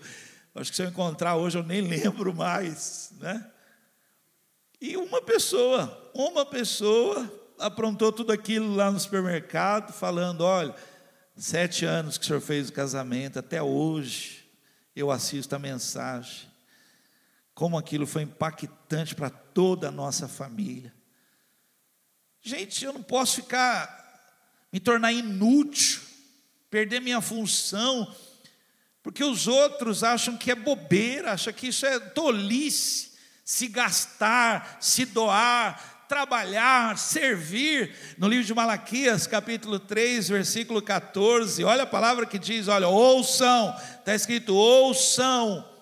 [0.54, 3.50] acho que se eu encontrar hoje eu nem lembro mais, né?
[4.78, 10.74] E uma pessoa, uma pessoa aprontou tudo aquilo lá no supermercado, falando: olha,
[11.36, 14.44] sete anos que o senhor fez o casamento, até hoje
[14.94, 16.50] eu assisto a mensagem.
[17.54, 20.92] Como aquilo foi impactante para toda a nossa família.
[22.40, 24.00] Gente, eu não posso ficar
[24.72, 26.00] me tornar inútil,
[26.70, 28.12] perder minha função,
[29.02, 33.12] porque os outros acham que é bobeira, acham que isso é tolice,
[33.44, 37.90] se gastar, se doar, trabalhar, servir.
[38.18, 43.74] No livro de Malaquias, capítulo 3, versículo 14, olha a palavra que diz: olha, ouçam,
[43.98, 45.72] está escrito, ouçam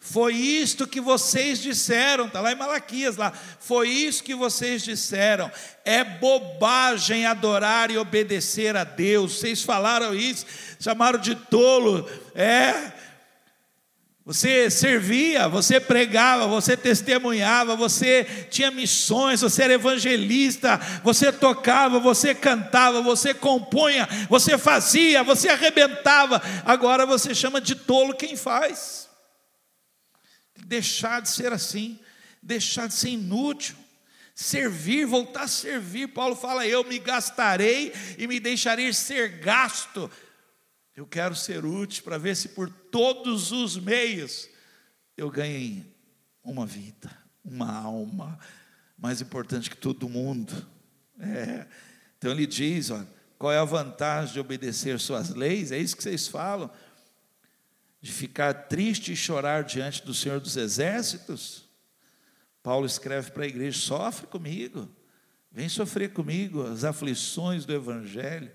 [0.00, 3.30] foi isto que vocês disseram, está lá em Malaquias lá.
[3.60, 5.50] Foi isso que vocês disseram.
[5.84, 9.38] É bobagem adorar e obedecer a Deus.
[9.38, 10.46] Vocês falaram isso,
[10.80, 12.08] chamaram de tolo.
[12.34, 12.97] É.
[14.28, 22.34] Você servia, você pregava, você testemunhava, você tinha missões, você era evangelista, você tocava, você
[22.34, 26.40] cantava, você compunha, você fazia, você arrebentava.
[26.64, 29.08] Agora você chama de tolo quem faz
[30.68, 31.98] deixar de ser assim,
[32.42, 33.74] deixar de ser inútil,
[34.34, 36.08] servir, voltar a servir.
[36.08, 40.10] Paulo fala: Eu me gastarei e me deixarei ser gasto.
[40.98, 44.48] Eu quero ser útil para ver se por todos os meios
[45.16, 45.86] eu ganhei
[46.42, 47.08] uma vida,
[47.44, 48.36] uma alma,
[48.98, 50.66] mais importante que todo mundo.
[51.20, 51.68] É.
[52.18, 53.00] Então ele diz: ó,
[53.38, 55.70] qual é a vantagem de obedecer suas leis?
[55.70, 56.68] É isso que vocês falam
[58.00, 61.68] de ficar triste e chorar diante do Senhor dos Exércitos,
[62.60, 64.90] Paulo escreve para a igreja: sofre comigo,
[65.52, 68.50] vem sofrer comigo as aflições do Evangelho,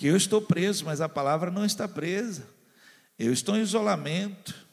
[0.00, 2.48] que eu estou preso, mas a palavra não está presa,
[3.18, 4.66] eu estou em isolamento,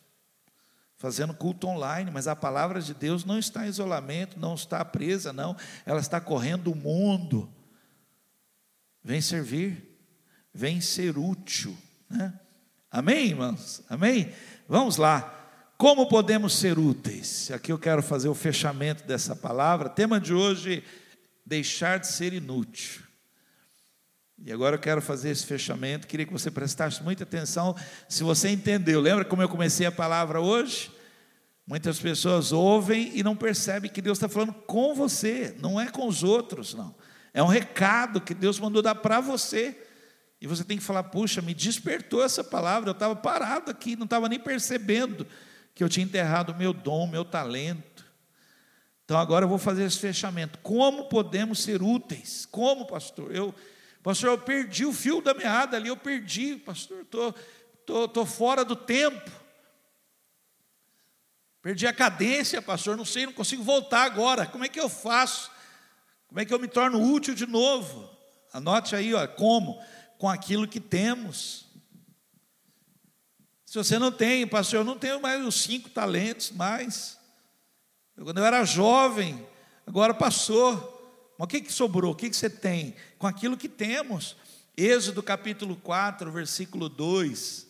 [0.96, 5.34] fazendo culto online, mas a palavra de Deus não está em isolamento, não está presa,
[5.34, 5.54] não,
[5.86, 7.54] ela está correndo o mundo.
[9.04, 10.00] Vem servir,
[10.54, 11.78] vem ser útil,
[12.10, 12.34] né?
[12.90, 13.84] Amém, irmãos?
[13.90, 14.32] Amém?
[14.66, 15.74] Vamos lá.
[15.78, 17.52] Como podemos ser úteis?
[17.52, 19.90] Aqui eu quero fazer o fechamento dessa palavra.
[19.90, 20.86] Tema de hoje:
[21.46, 23.07] deixar de ser inútil.
[24.44, 26.08] E agora eu quero fazer esse fechamento.
[26.08, 27.76] Queria que você prestasse muita atenção.
[28.08, 30.92] Se você entendeu, lembra como eu comecei a palavra hoje?
[31.66, 36.08] Muitas pessoas ouvem e não percebem que Deus está falando com você, não é com
[36.08, 36.96] os outros, não.
[37.34, 39.78] É um recado que Deus mandou dar para você.
[40.40, 44.06] E você tem que falar: puxa, me despertou essa palavra, eu estava parado aqui, não
[44.06, 45.28] estava nem percebendo
[45.76, 48.06] que eu tinha enterrado meu dom, meu talento.
[49.04, 50.60] Então agora eu vou fazer esse fechamento.
[50.60, 52.48] Como podemos ser úteis?
[52.50, 53.36] Como, pastor?
[53.36, 53.54] Eu,
[54.04, 57.34] pastor, eu perdi o fio da meada ali, eu perdi, pastor, estou
[57.86, 59.32] tô, tô fora do tempo.
[61.62, 64.46] Perdi a cadência, pastor, não sei, não consigo voltar agora.
[64.46, 65.52] Como é que eu faço?
[66.28, 68.10] Como é que eu me torno útil de novo?
[68.54, 69.82] Anote aí, ó, como?
[70.18, 71.66] com aquilo que temos.
[73.66, 77.18] Se você não tem, pastor, eu não tenho mais os cinco talentos mais.
[78.16, 79.48] Quando eu era jovem,
[79.86, 80.96] agora passou.
[81.38, 82.12] Mas o que, que sobrou?
[82.12, 82.96] O que, que você tem?
[83.20, 84.36] Com aquilo que temos.
[84.76, 87.68] Êxodo capítulo 4, versículo 2.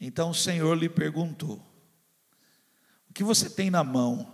[0.00, 1.56] Então o Senhor lhe perguntou:
[3.08, 4.32] O que você tem na mão?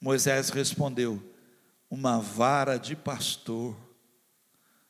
[0.00, 1.22] Moisés respondeu:
[1.90, 3.76] Uma vara de pastor.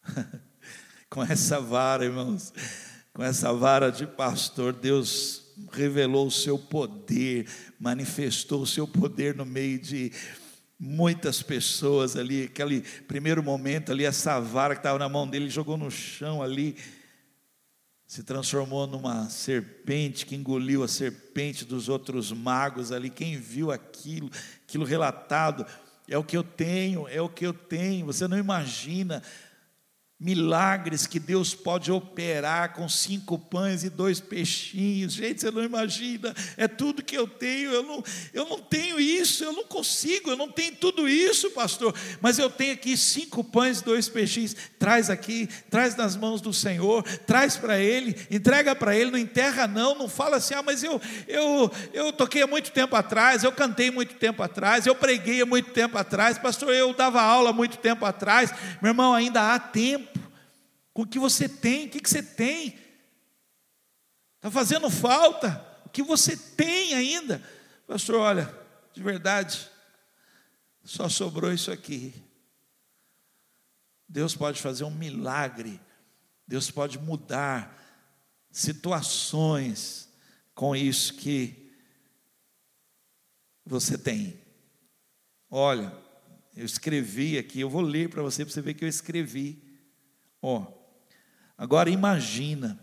[1.08, 2.52] com essa vara, irmãos,
[3.12, 7.46] com essa vara de pastor, Deus revelou o seu poder,
[7.78, 10.10] manifestou o seu poder no meio de
[10.84, 15.76] muitas pessoas ali, aquele primeiro momento ali, essa vara que estava na mão dele, jogou
[15.76, 16.76] no chão ali,
[18.04, 23.10] se transformou numa serpente que engoliu a serpente dos outros magos ali.
[23.10, 24.28] Quem viu aquilo,
[24.66, 25.64] aquilo relatado,
[26.08, 28.06] é o que eu tenho, é o que eu tenho.
[28.06, 29.22] Você não imagina
[30.22, 35.14] milagres que Deus pode operar com cinco pães e dois peixinhos.
[35.14, 37.72] Gente, você não imagina, é tudo que eu tenho.
[37.72, 41.92] Eu não, eu não tenho isso, eu não consigo, eu não tenho tudo isso, pastor.
[42.20, 44.54] Mas eu tenho aqui cinco pães e dois peixinhos.
[44.78, 49.66] Traz aqui, traz nas mãos do Senhor, traz para Ele, entrega para Ele, não enterra,
[49.66, 53.50] não, não fala assim, ah, mas eu, eu, eu toquei há muito tempo atrás, eu
[53.50, 57.52] cantei muito tempo atrás, eu preguei há muito tempo atrás, pastor, eu dava aula há
[57.52, 58.52] muito tempo atrás.
[58.80, 60.11] Meu irmão, ainda há tempo
[60.92, 62.78] com o que você tem, o que, que você tem?
[64.36, 65.64] Está fazendo falta?
[65.86, 67.42] O que você tem ainda?
[67.86, 68.54] Pastor, olha,
[68.92, 69.70] de verdade,
[70.84, 72.14] só sobrou isso aqui.
[74.08, 75.80] Deus pode fazer um milagre,
[76.46, 77.78] Deus pode mudar
[78.50, 80.12] situações
[80.54, 81.72] com isso que
[83.64, 84.38] você tem.
[85.48, 85.96] Olha,
[86.54, 89.62] eu escrevi aqui, eu vou ler para você, para você ver que eu escrevi.
[90.42, 90.81] Ó, oh,
[91.56, 92.78] Agora imagina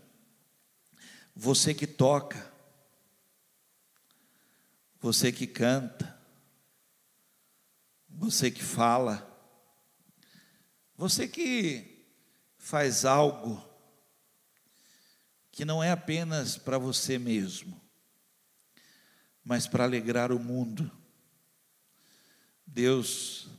[1.36, 2.52] você que toca,
[5.00, 6.20] você que canta,
[8.10, 9.26] você que fala,
[10.96, 12.06] você que
[12.58, 13.64] faz algo
[15.52, 17.82] que não é apenas para você mesmo,
[19.44, 20.92] mas para alegrar o mundo.
[22.66, 23.50] Deus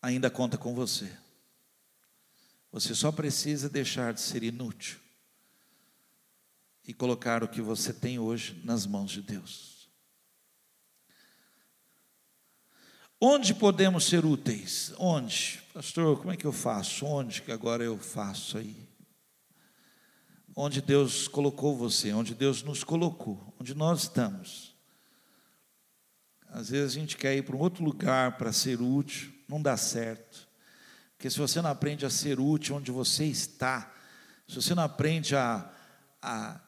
[0.00, 1.23] ainda conta com você.
[2.74, 4.98] Você só precisa deixar de ser inútil
[6.84, 9.88] e colocar o que você tem hoje nas mãos de Deus.
[13.20, 14.92] Onde podemos ser úteis?
[14.98, 15.62] Onde?
[15.72, 17.06] Pastor, como é que eu faço?
[17.06, 18.88] Onde que agora eu faço aí?
[20.56, 24.74] Onde Deus colocou você, onde Deus nos colocou, onde nós estamos.
[26.48, 29.76] Às vezes a gente quer ir para um outro lugar para ser útil, não dá
[29.76, 30.52] certo.
[31.24, 33.90] Porque se você não aprende a ser útil onde você está,
[34.46, 35.66] se você não aprende a,
[36.20, 36.60] a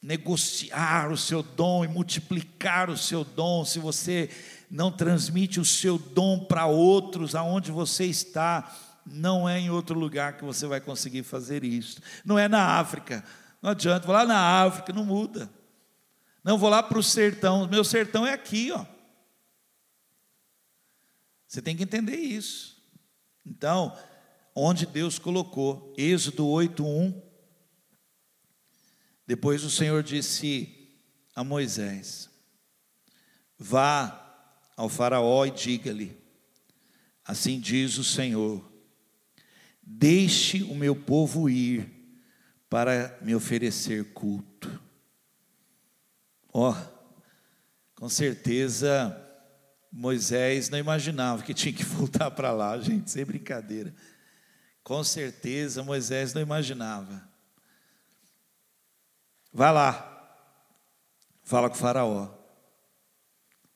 [0.00, 4.30] negociar o seu dom e multiplicar o seu dom, se você
[4.70, 8.74] não transmite o seu dom para outros aonde você está,
[9.04, 12.00] não é em outro lugar que você vai conseguir fazer isso.
[12.24, 13.22] Não é na África.
[13.60, 15.50] Não adianta, vou lá na África, não muda.
[16.42, 18.86] Não vou lá para o sertão, meu sertão é aqui, ó.
[21.46, 22.73] Você tem que entender isso.
[23.44, 23.96] Então,
[24.54, 27.22] onde Deus colocou, Êxodo 8:1,
[29.26, 30.90] depois o Senhor disse
[31.34, 32.30] a Moisés:
[33.58, 34.20] Vá
[34.76, 36.16] ao Faraó e diga-lhe:
[37.24, 38.64] Assim diz o Senhor:
[39.82, 41.90] Deixe o meu povo ir
[42.68, 44.82] para me oferecer culto.
[46.52, 46.94] Ó, oh,
[47.94, 49.23] com certeza
[49.96, 53.94] Moisés não imaginava que tinha que voltar para lá, gente, sem brincadeira.
[54.82, 57.26] Com certeza Moisés não imaginava.
[59.52, 60.36] Vá lá,
[61.44, 62.28] fala com o Faraó,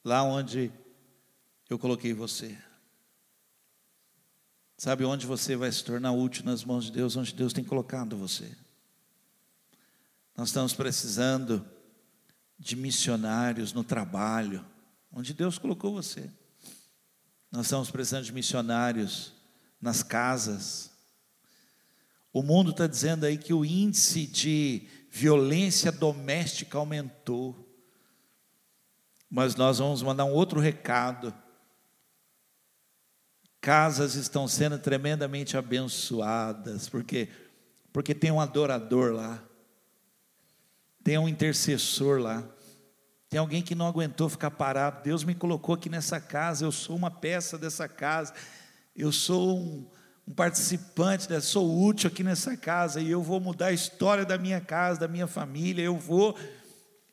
[0.04, 0.72] lá onde
[1.70, 2.58] eu coloquei você.
[4.76, 8.16] Sabe onde você vai se tornar útil nas mãos de Deus, onde Deus tem colocado
[8.16, 8.56] você.
[10.36, 11.64] Nós estamos precisando
[12.58, 14.66] de missionários no trabalho
[15.12, 16.30] onde Deus colocou você.
[17.50, 19.32] Nós estamos precisando de missionários
[19.80, 20.90] nas casas.
[22.32, 27.56] O mundo está dizendo aí que o índice de violência doméstica aumentou.
[29.30, 31.34] Mas nós vamos mandar um outro recado.
[33.61, 37.28] Casas estão sendo tremendamente abençoadas, porque
[37.92, 39.42] porque tem um adorador lá.
[41.02, 42.48] Tem um intercessor lá.
[43.29, 45.03] Tem alguém que não aguentou ficar parado.
[45.03, 48.33] Deus me colocou aqui nessa casa, eu sou uma peça dessa casa,
[48.97, 49.87] eu sou um,
[50.26, 51.39] um participante, né?
[51.41, 55.09] sou útil aqui nessa casa e eu vou mudar a história da minha casa, da
[55.09, 56.39] minha família, eu vou,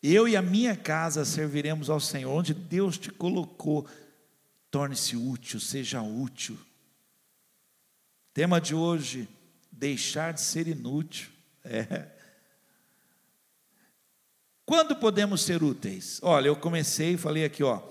[0.01, 3.85] eu e a minha casa serviremos ao Senhor, onde Deus te colocou,
[4.71, 6.57] torne-se útil, seja útil.
[8.33, 9.27] Tema de hoje,
[9.71, 11.29] deixar de ser inútil.
[11.63, 12.14] É.
[14.65, 16.19] Quando podemos ser úteis?
[16.23, 17.81] Olha, eu comecei e falei aqui, ó.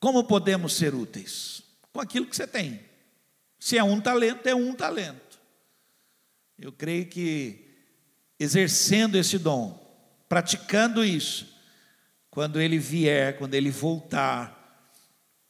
[0.00, 1.62] Como podemos ser úteis?
[1.92, 2.80] Com aquilo que você tem.
[3.58, 5.38] Se é um talento, é um talento.
[6.58, 7.68] Eu creio que
[8.38, 9.78] exercendo esse dom,
[10.28, 11.54] praticando isso,
[12.30, 14.56] quando ele vier, quando ele voltar,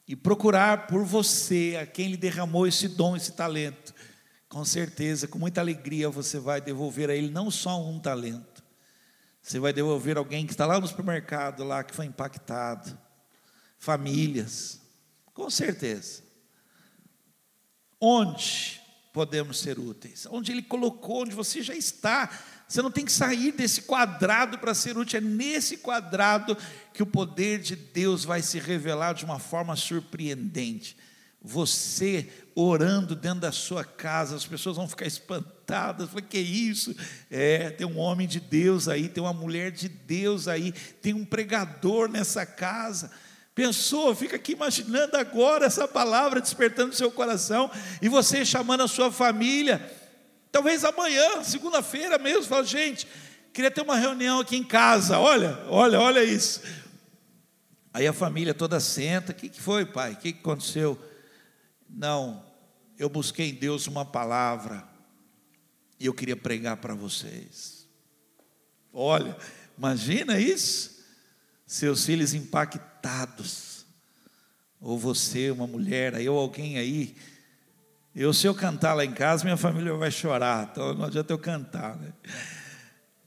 [0.07, 3.95] e procurar por você, a quem lhe derramou esse dom, esse talento,
[4.49, 8.47] com certeza, com muita alegria, você vai devolver a ele não só um talento,
[9.49, 12.99] você vai devolver alguém que está lá no supermercado, lá que foi impactado,
[13.78, 14.78] famílias,
[15.32, 16.22] com certeza.
[17.99, 18.78] Onde
[19.11, 20.26] podemos ser úteis?
[20.30, 22.30] Onde Ele colocou, onde você já está.
[22.68, 26.55] Você não tem que sair desse quadrado para ser útil, é nesse quadrado
[26.92, 30.94] que o poder de Deus vai se revelar de uma forma surpreendente.
[31.41, 36.09] Você orando dentro da sua casa, as pessoas vão ficar espantadas.
[36.09, 36.95] Falei, que isso?
[37.30, 41.24] É, tem um homem de Deus aí, tem uma mulher de Deus aí, tem um
[41.24, 43.12] pregador nessa casa.
[43.55, 47.70] Pensou, fica aqui imaginando agora essa palavra despertando seu coração
[48.03, 49.80] e você chamando a sua família.
[50.51, 53.07] Talvez amanhã, segunda-feira mesmo, fala, gente,
[53.53, 55.18] queria ter uma reunião aqui em casa.
[55.18, 56.61] Olha, olha, olha isso.
[57.93, 59.32] Aí a família toda senta.
[59.32, 60.12] O que, que foi, pai?
[60.12, 60.99] O que, que aconteceu?
[61.99, 62.44] Não,
[62.96, 64.88] eu busquei em Deus uma palavra
[65.99, 67.88] e eu queria pregar para vocês.
[68.92, 69.36] Olha,
[69.76, 71.05] imagina isso
[71.66, 73.84] seus filhos impactados,
[74.80, 77.16] ou você, uma mulher, ou alguém aí.
[78.14, 81.38] Eu, se eu cantar lá em casa, minha família vai chorar, então não adianta eu
[81.38, 82.12] cantar, né?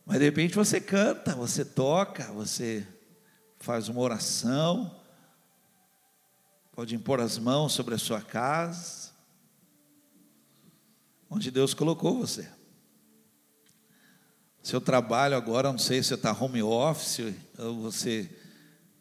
[0.05, 2.87] Mas de repente você canta, você toca, você
[3.59, 5.00] faz uma oração,
[6.81, 9.11] pode impor as mãos sobre a sua casa,
[11.29, 12.49] onde Deus colocou você.
[14.63, 18.35] Seu trabalho agora, não sei se você está home office ou você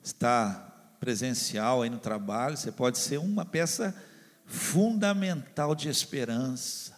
[0.03, 3.97] está presencial aí no trabalho, você pode ser uma peça
[4.45, 6.95] fundamental de esperança.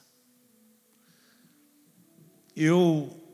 [2.56, 3.24] Eu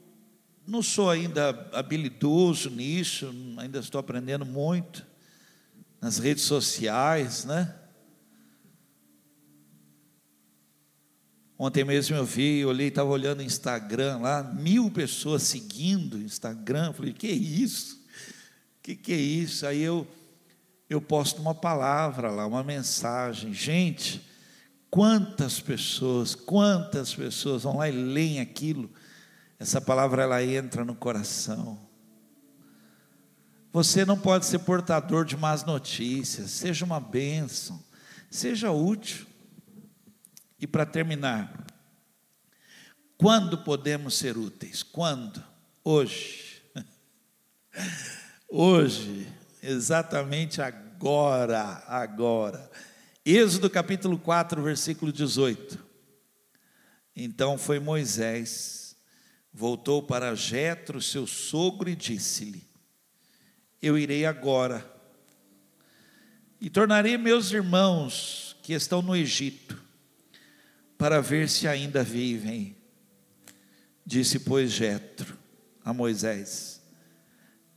[0.66, 5.07] não sou ainda habilidoso nisso, ainda estou aprendendo muito
[6.00, 7.74] nas redes sociais, né?
[11.58, 16.92] Ontem mesmo eu vi, olhei, estava olhando o Instagram lá, mil pessoas seguindo o Instagram.
[16.92, 18.00] Falei, que isso?
[18.80, 19.66] Que que é isso?
[19.66, 20.06] Aí eu
[20.88, 23.52] eu posto uma palavra lá, uma mensagem.
[23.52, 24.26] Gente,
[24.90, 28.90] quantas pessoas, quantas pessoas vão lá e leem aquilo.
[29.58, 31.87] Essa palavra ela entra no coração.
[33.72, 36.50] Você não pode ser portador de más notícias.
[36.50, 37.82] Seja uma bênção,
[38.30, 39.26] seja útil.
[40.58, 41.66] E para terminar,
[43.16, 44.82] quando podemos ser úteis?
[44.82, 45.42] Quando?
[45.84, 46.62] Hoje.
[48.50, 49.30] Hoje,
[49.62, 52.70] exatamente agora, agora.
[53.24, 55.78] Êxodo capítulo 4, versículo 18.
[57.14, 58.96] Então foi Moisés,
[59.52, 62.67] voltou para Jetro, seu sogro, e disse-lhe:
[63.80, 64.84] Eu irei agora
[66.60, 69.80] e tornarei meus irmãos que estão no Egito
[70.96, 72.76] para ver se ainda vivem.
[74.04, 75.38] Disse, pois, Jetro
[75.84, 76.82] a Moisés: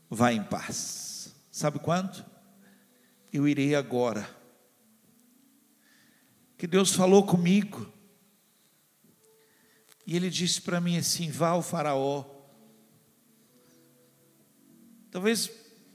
[0.10, 1.34] Vá em paz.
[1.52, 2.26] Sabe quando?
[3.32, 4.28] Eu irei agora.
[6.58, 7.91] Que Deus falou comigo.
[10.06, 12.26] E ele disse para mim assim: vá ao Faraó.
[15.10, 15.49] Talvez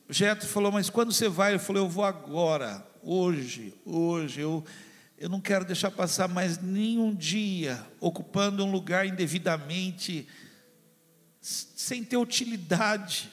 [0.09, 1.55] Jetro falou, mas quando você vai?
[1.55, 4.41] Eu falei, eu vou agora, hoje, hoje.
[4.41, 4.65] Eu,
[5.19, 10.29] eu não quero deixar passar mais nenhum dia ocupando um lugar indevidamente,
[11.41, 13.33] sem ter utilidade.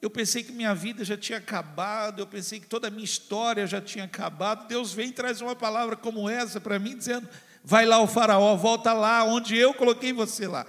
[0.00, 3.66] Eu pensei que minha vida já tinha acabado, eu pensei que toda a minha história
[3.66, 4.66] já tinha acabado.
[4.66, 7.28] Deus vem e traz uma palavra como essa para mim, dizendo:
[7.62, 10.66] vai lá o Faraó, volta lá, onde eu coloquei você lá.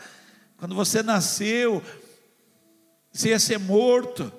[0.58, 1.82] Quando você nasceu,
[3.12, 4.32] você ia ser morto,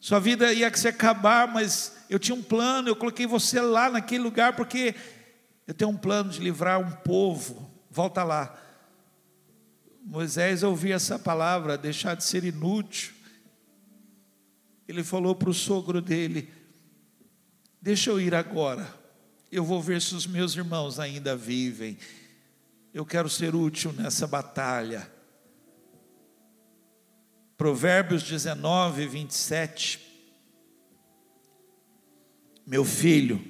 [0.00, 4.22] sua vida ia se acabar, mas eu tinha um plano, eu coloquei você lá naquele
[4.22, 4.94] lugar, porque
[5.66, 7.70] eu tenho um plano de livrar um povo.
[7.90, 8.56] Volta lá.
[10.04, 13.12] Moisés ouviu essa palavra, deixar de ser inútil.
[14.86, 16.48] Ele falou para o sogro dele:
[17.82, 18.88] Deixa eu ir agora.
[19.50, 21.98] Eu vou ver se os meus irmãos ainda vivem.
[22.94, 25.10] Eu quero ser útil nessa batalha.
[27.56, 30.00] Provérbios 19, 27.
[32.66, 33.42] Meu filho,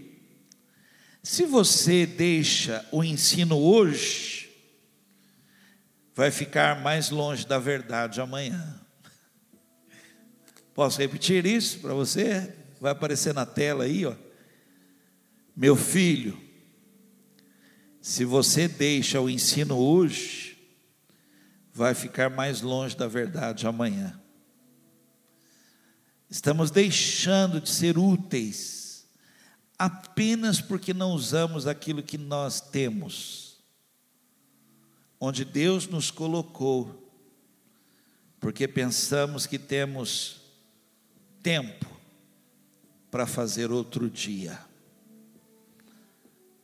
[1.23, 4.49] se você deixa o ensino hoje,
[6.15, 8.81] vai ficar mais longe da verdade amanhã.
[10.73, 12.55] Posso repetir isso para você?
[12.81, 14.15] Vai aparecer na tela aí, ó.
[15.57, 16.39] Meu filho,
[18.01, 20.46] se você deixa o ensino hoje,
[21.77, 24.19] vai ficar mais longe da verdade amanhã.
[26.31, 29.07] Estamos deixando de ser úteis
[29.79, 33.59] apenas porque não usamos aquilo que nós temos,
[35.21, 37.13] onde Deus nos colocou,
[38.41, 40.41] porque pensamos que temos
[41.43, 41.95] tempo
[43.11, 44.59] para fazer outro dia.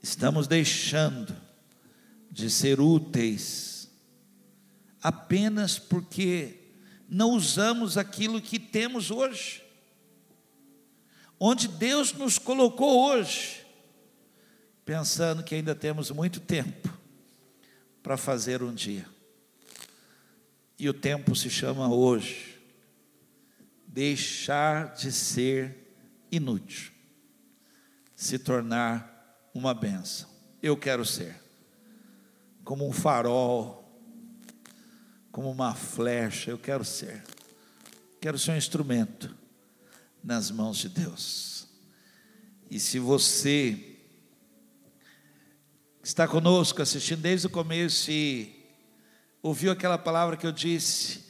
[0.02, 1.36] Estamos deixando
[2.30, 3.71] de ser úteis
[5.02, 6.58] apenas porque
[7.08, 9.62] não usamos aquilo que temos hoje.
[11.38, 13.66] Onde Deus nos colocou hoje,
[14.84, 16.88] pensando que ainda temos muito tempo
[18.02, 19.06] para fazer um dia.
[20.78, 22.60] E o tempo se chama hoje.
[23.86, 25.94] Deixar de ser
[26.30, 26.92] inútil,
[28.16, 30.30] se tornar uma benção.
[30.62, 31.36] Eu quero ser
[32.64, 33.81] como um farol
[35.32, 37.24] como uma flecha, eu quero ser.
[38.20, 39.34] Quero ser um instrumento
[40.22, 41.66] nas mãos de Deus.
[42.70, 43.96] E se você
[46.04, 48.62] está conosco assistindo desde o começo e
[49.42, 51.24] ouviu aquela palavra que eu disse,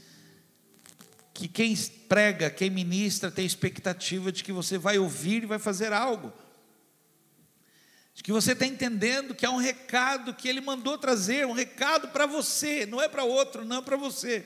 [1.33, 1.75] que quem
[2.09, 6.33] prega, quem ministra, tem expectativa de que você vai ouvir e vai fazer algo
[8.15, 12.09] de que você está entendendo que é um recado que ele mandou trazer, um recado
[12.09, 14.45] para você, não é para outro, não é para você.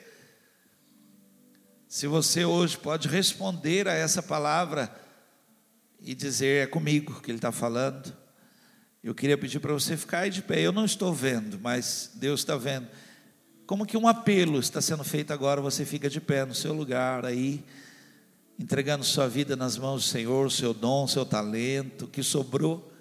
[1.89, 4.95] Se você hoje pode responder a essa palavra
[6.01, 8.15] e dizer é comigo que ele está falando,
[9.03, 10.61] eu queria pedir para você ficar aí de pé.
[10.61, 12.89] Eu não estou vendo, mas Deus está vendo.
[13.67, 17.25] Como que um apelo está sendo feito agora, você fica de pé no seu lugar
[17.25, 17.65] aí,
[18.59, 22.93] entregando sua vida nas mãos do Senhor, seu dom, seu talento, que sobrou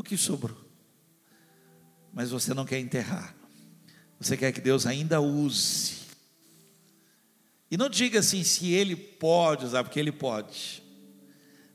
[0.00, 0.58] o que sobrou.
[2.12, 3.34] Mas você não quer enterrar.
[4.18, 6.00] Você quer que Deus ainda use.
[7.70, 10.82] E não diga assim se ele pode usar, porque ele pode.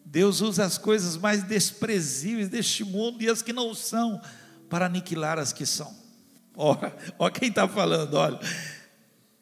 [0.03, 4.21] Deus usa as coisas mais desprezíveis deste mundo e as que não são,
[4.69, 5.95] para aniquilar as que são.
[7.17, 8.39] Ó quem está falando, olha.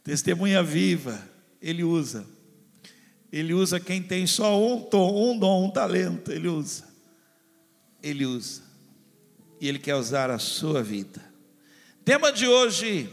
[0.03, 1.21] Testemunha viva,
[1.61, 2.25] ele usa.
[3.31, 6.85] Ele usa quem tem só um, um dom, um talento, ele usa.
[8.01, 8.62] Ele usa
[9.63, 11.23] e Ele quer usar a sua vida.
[12.03, 13.09] Tema de hoje: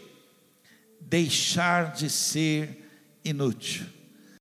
[1.01, 2.91] deixar de ser
[3.25, 3.87] inútil.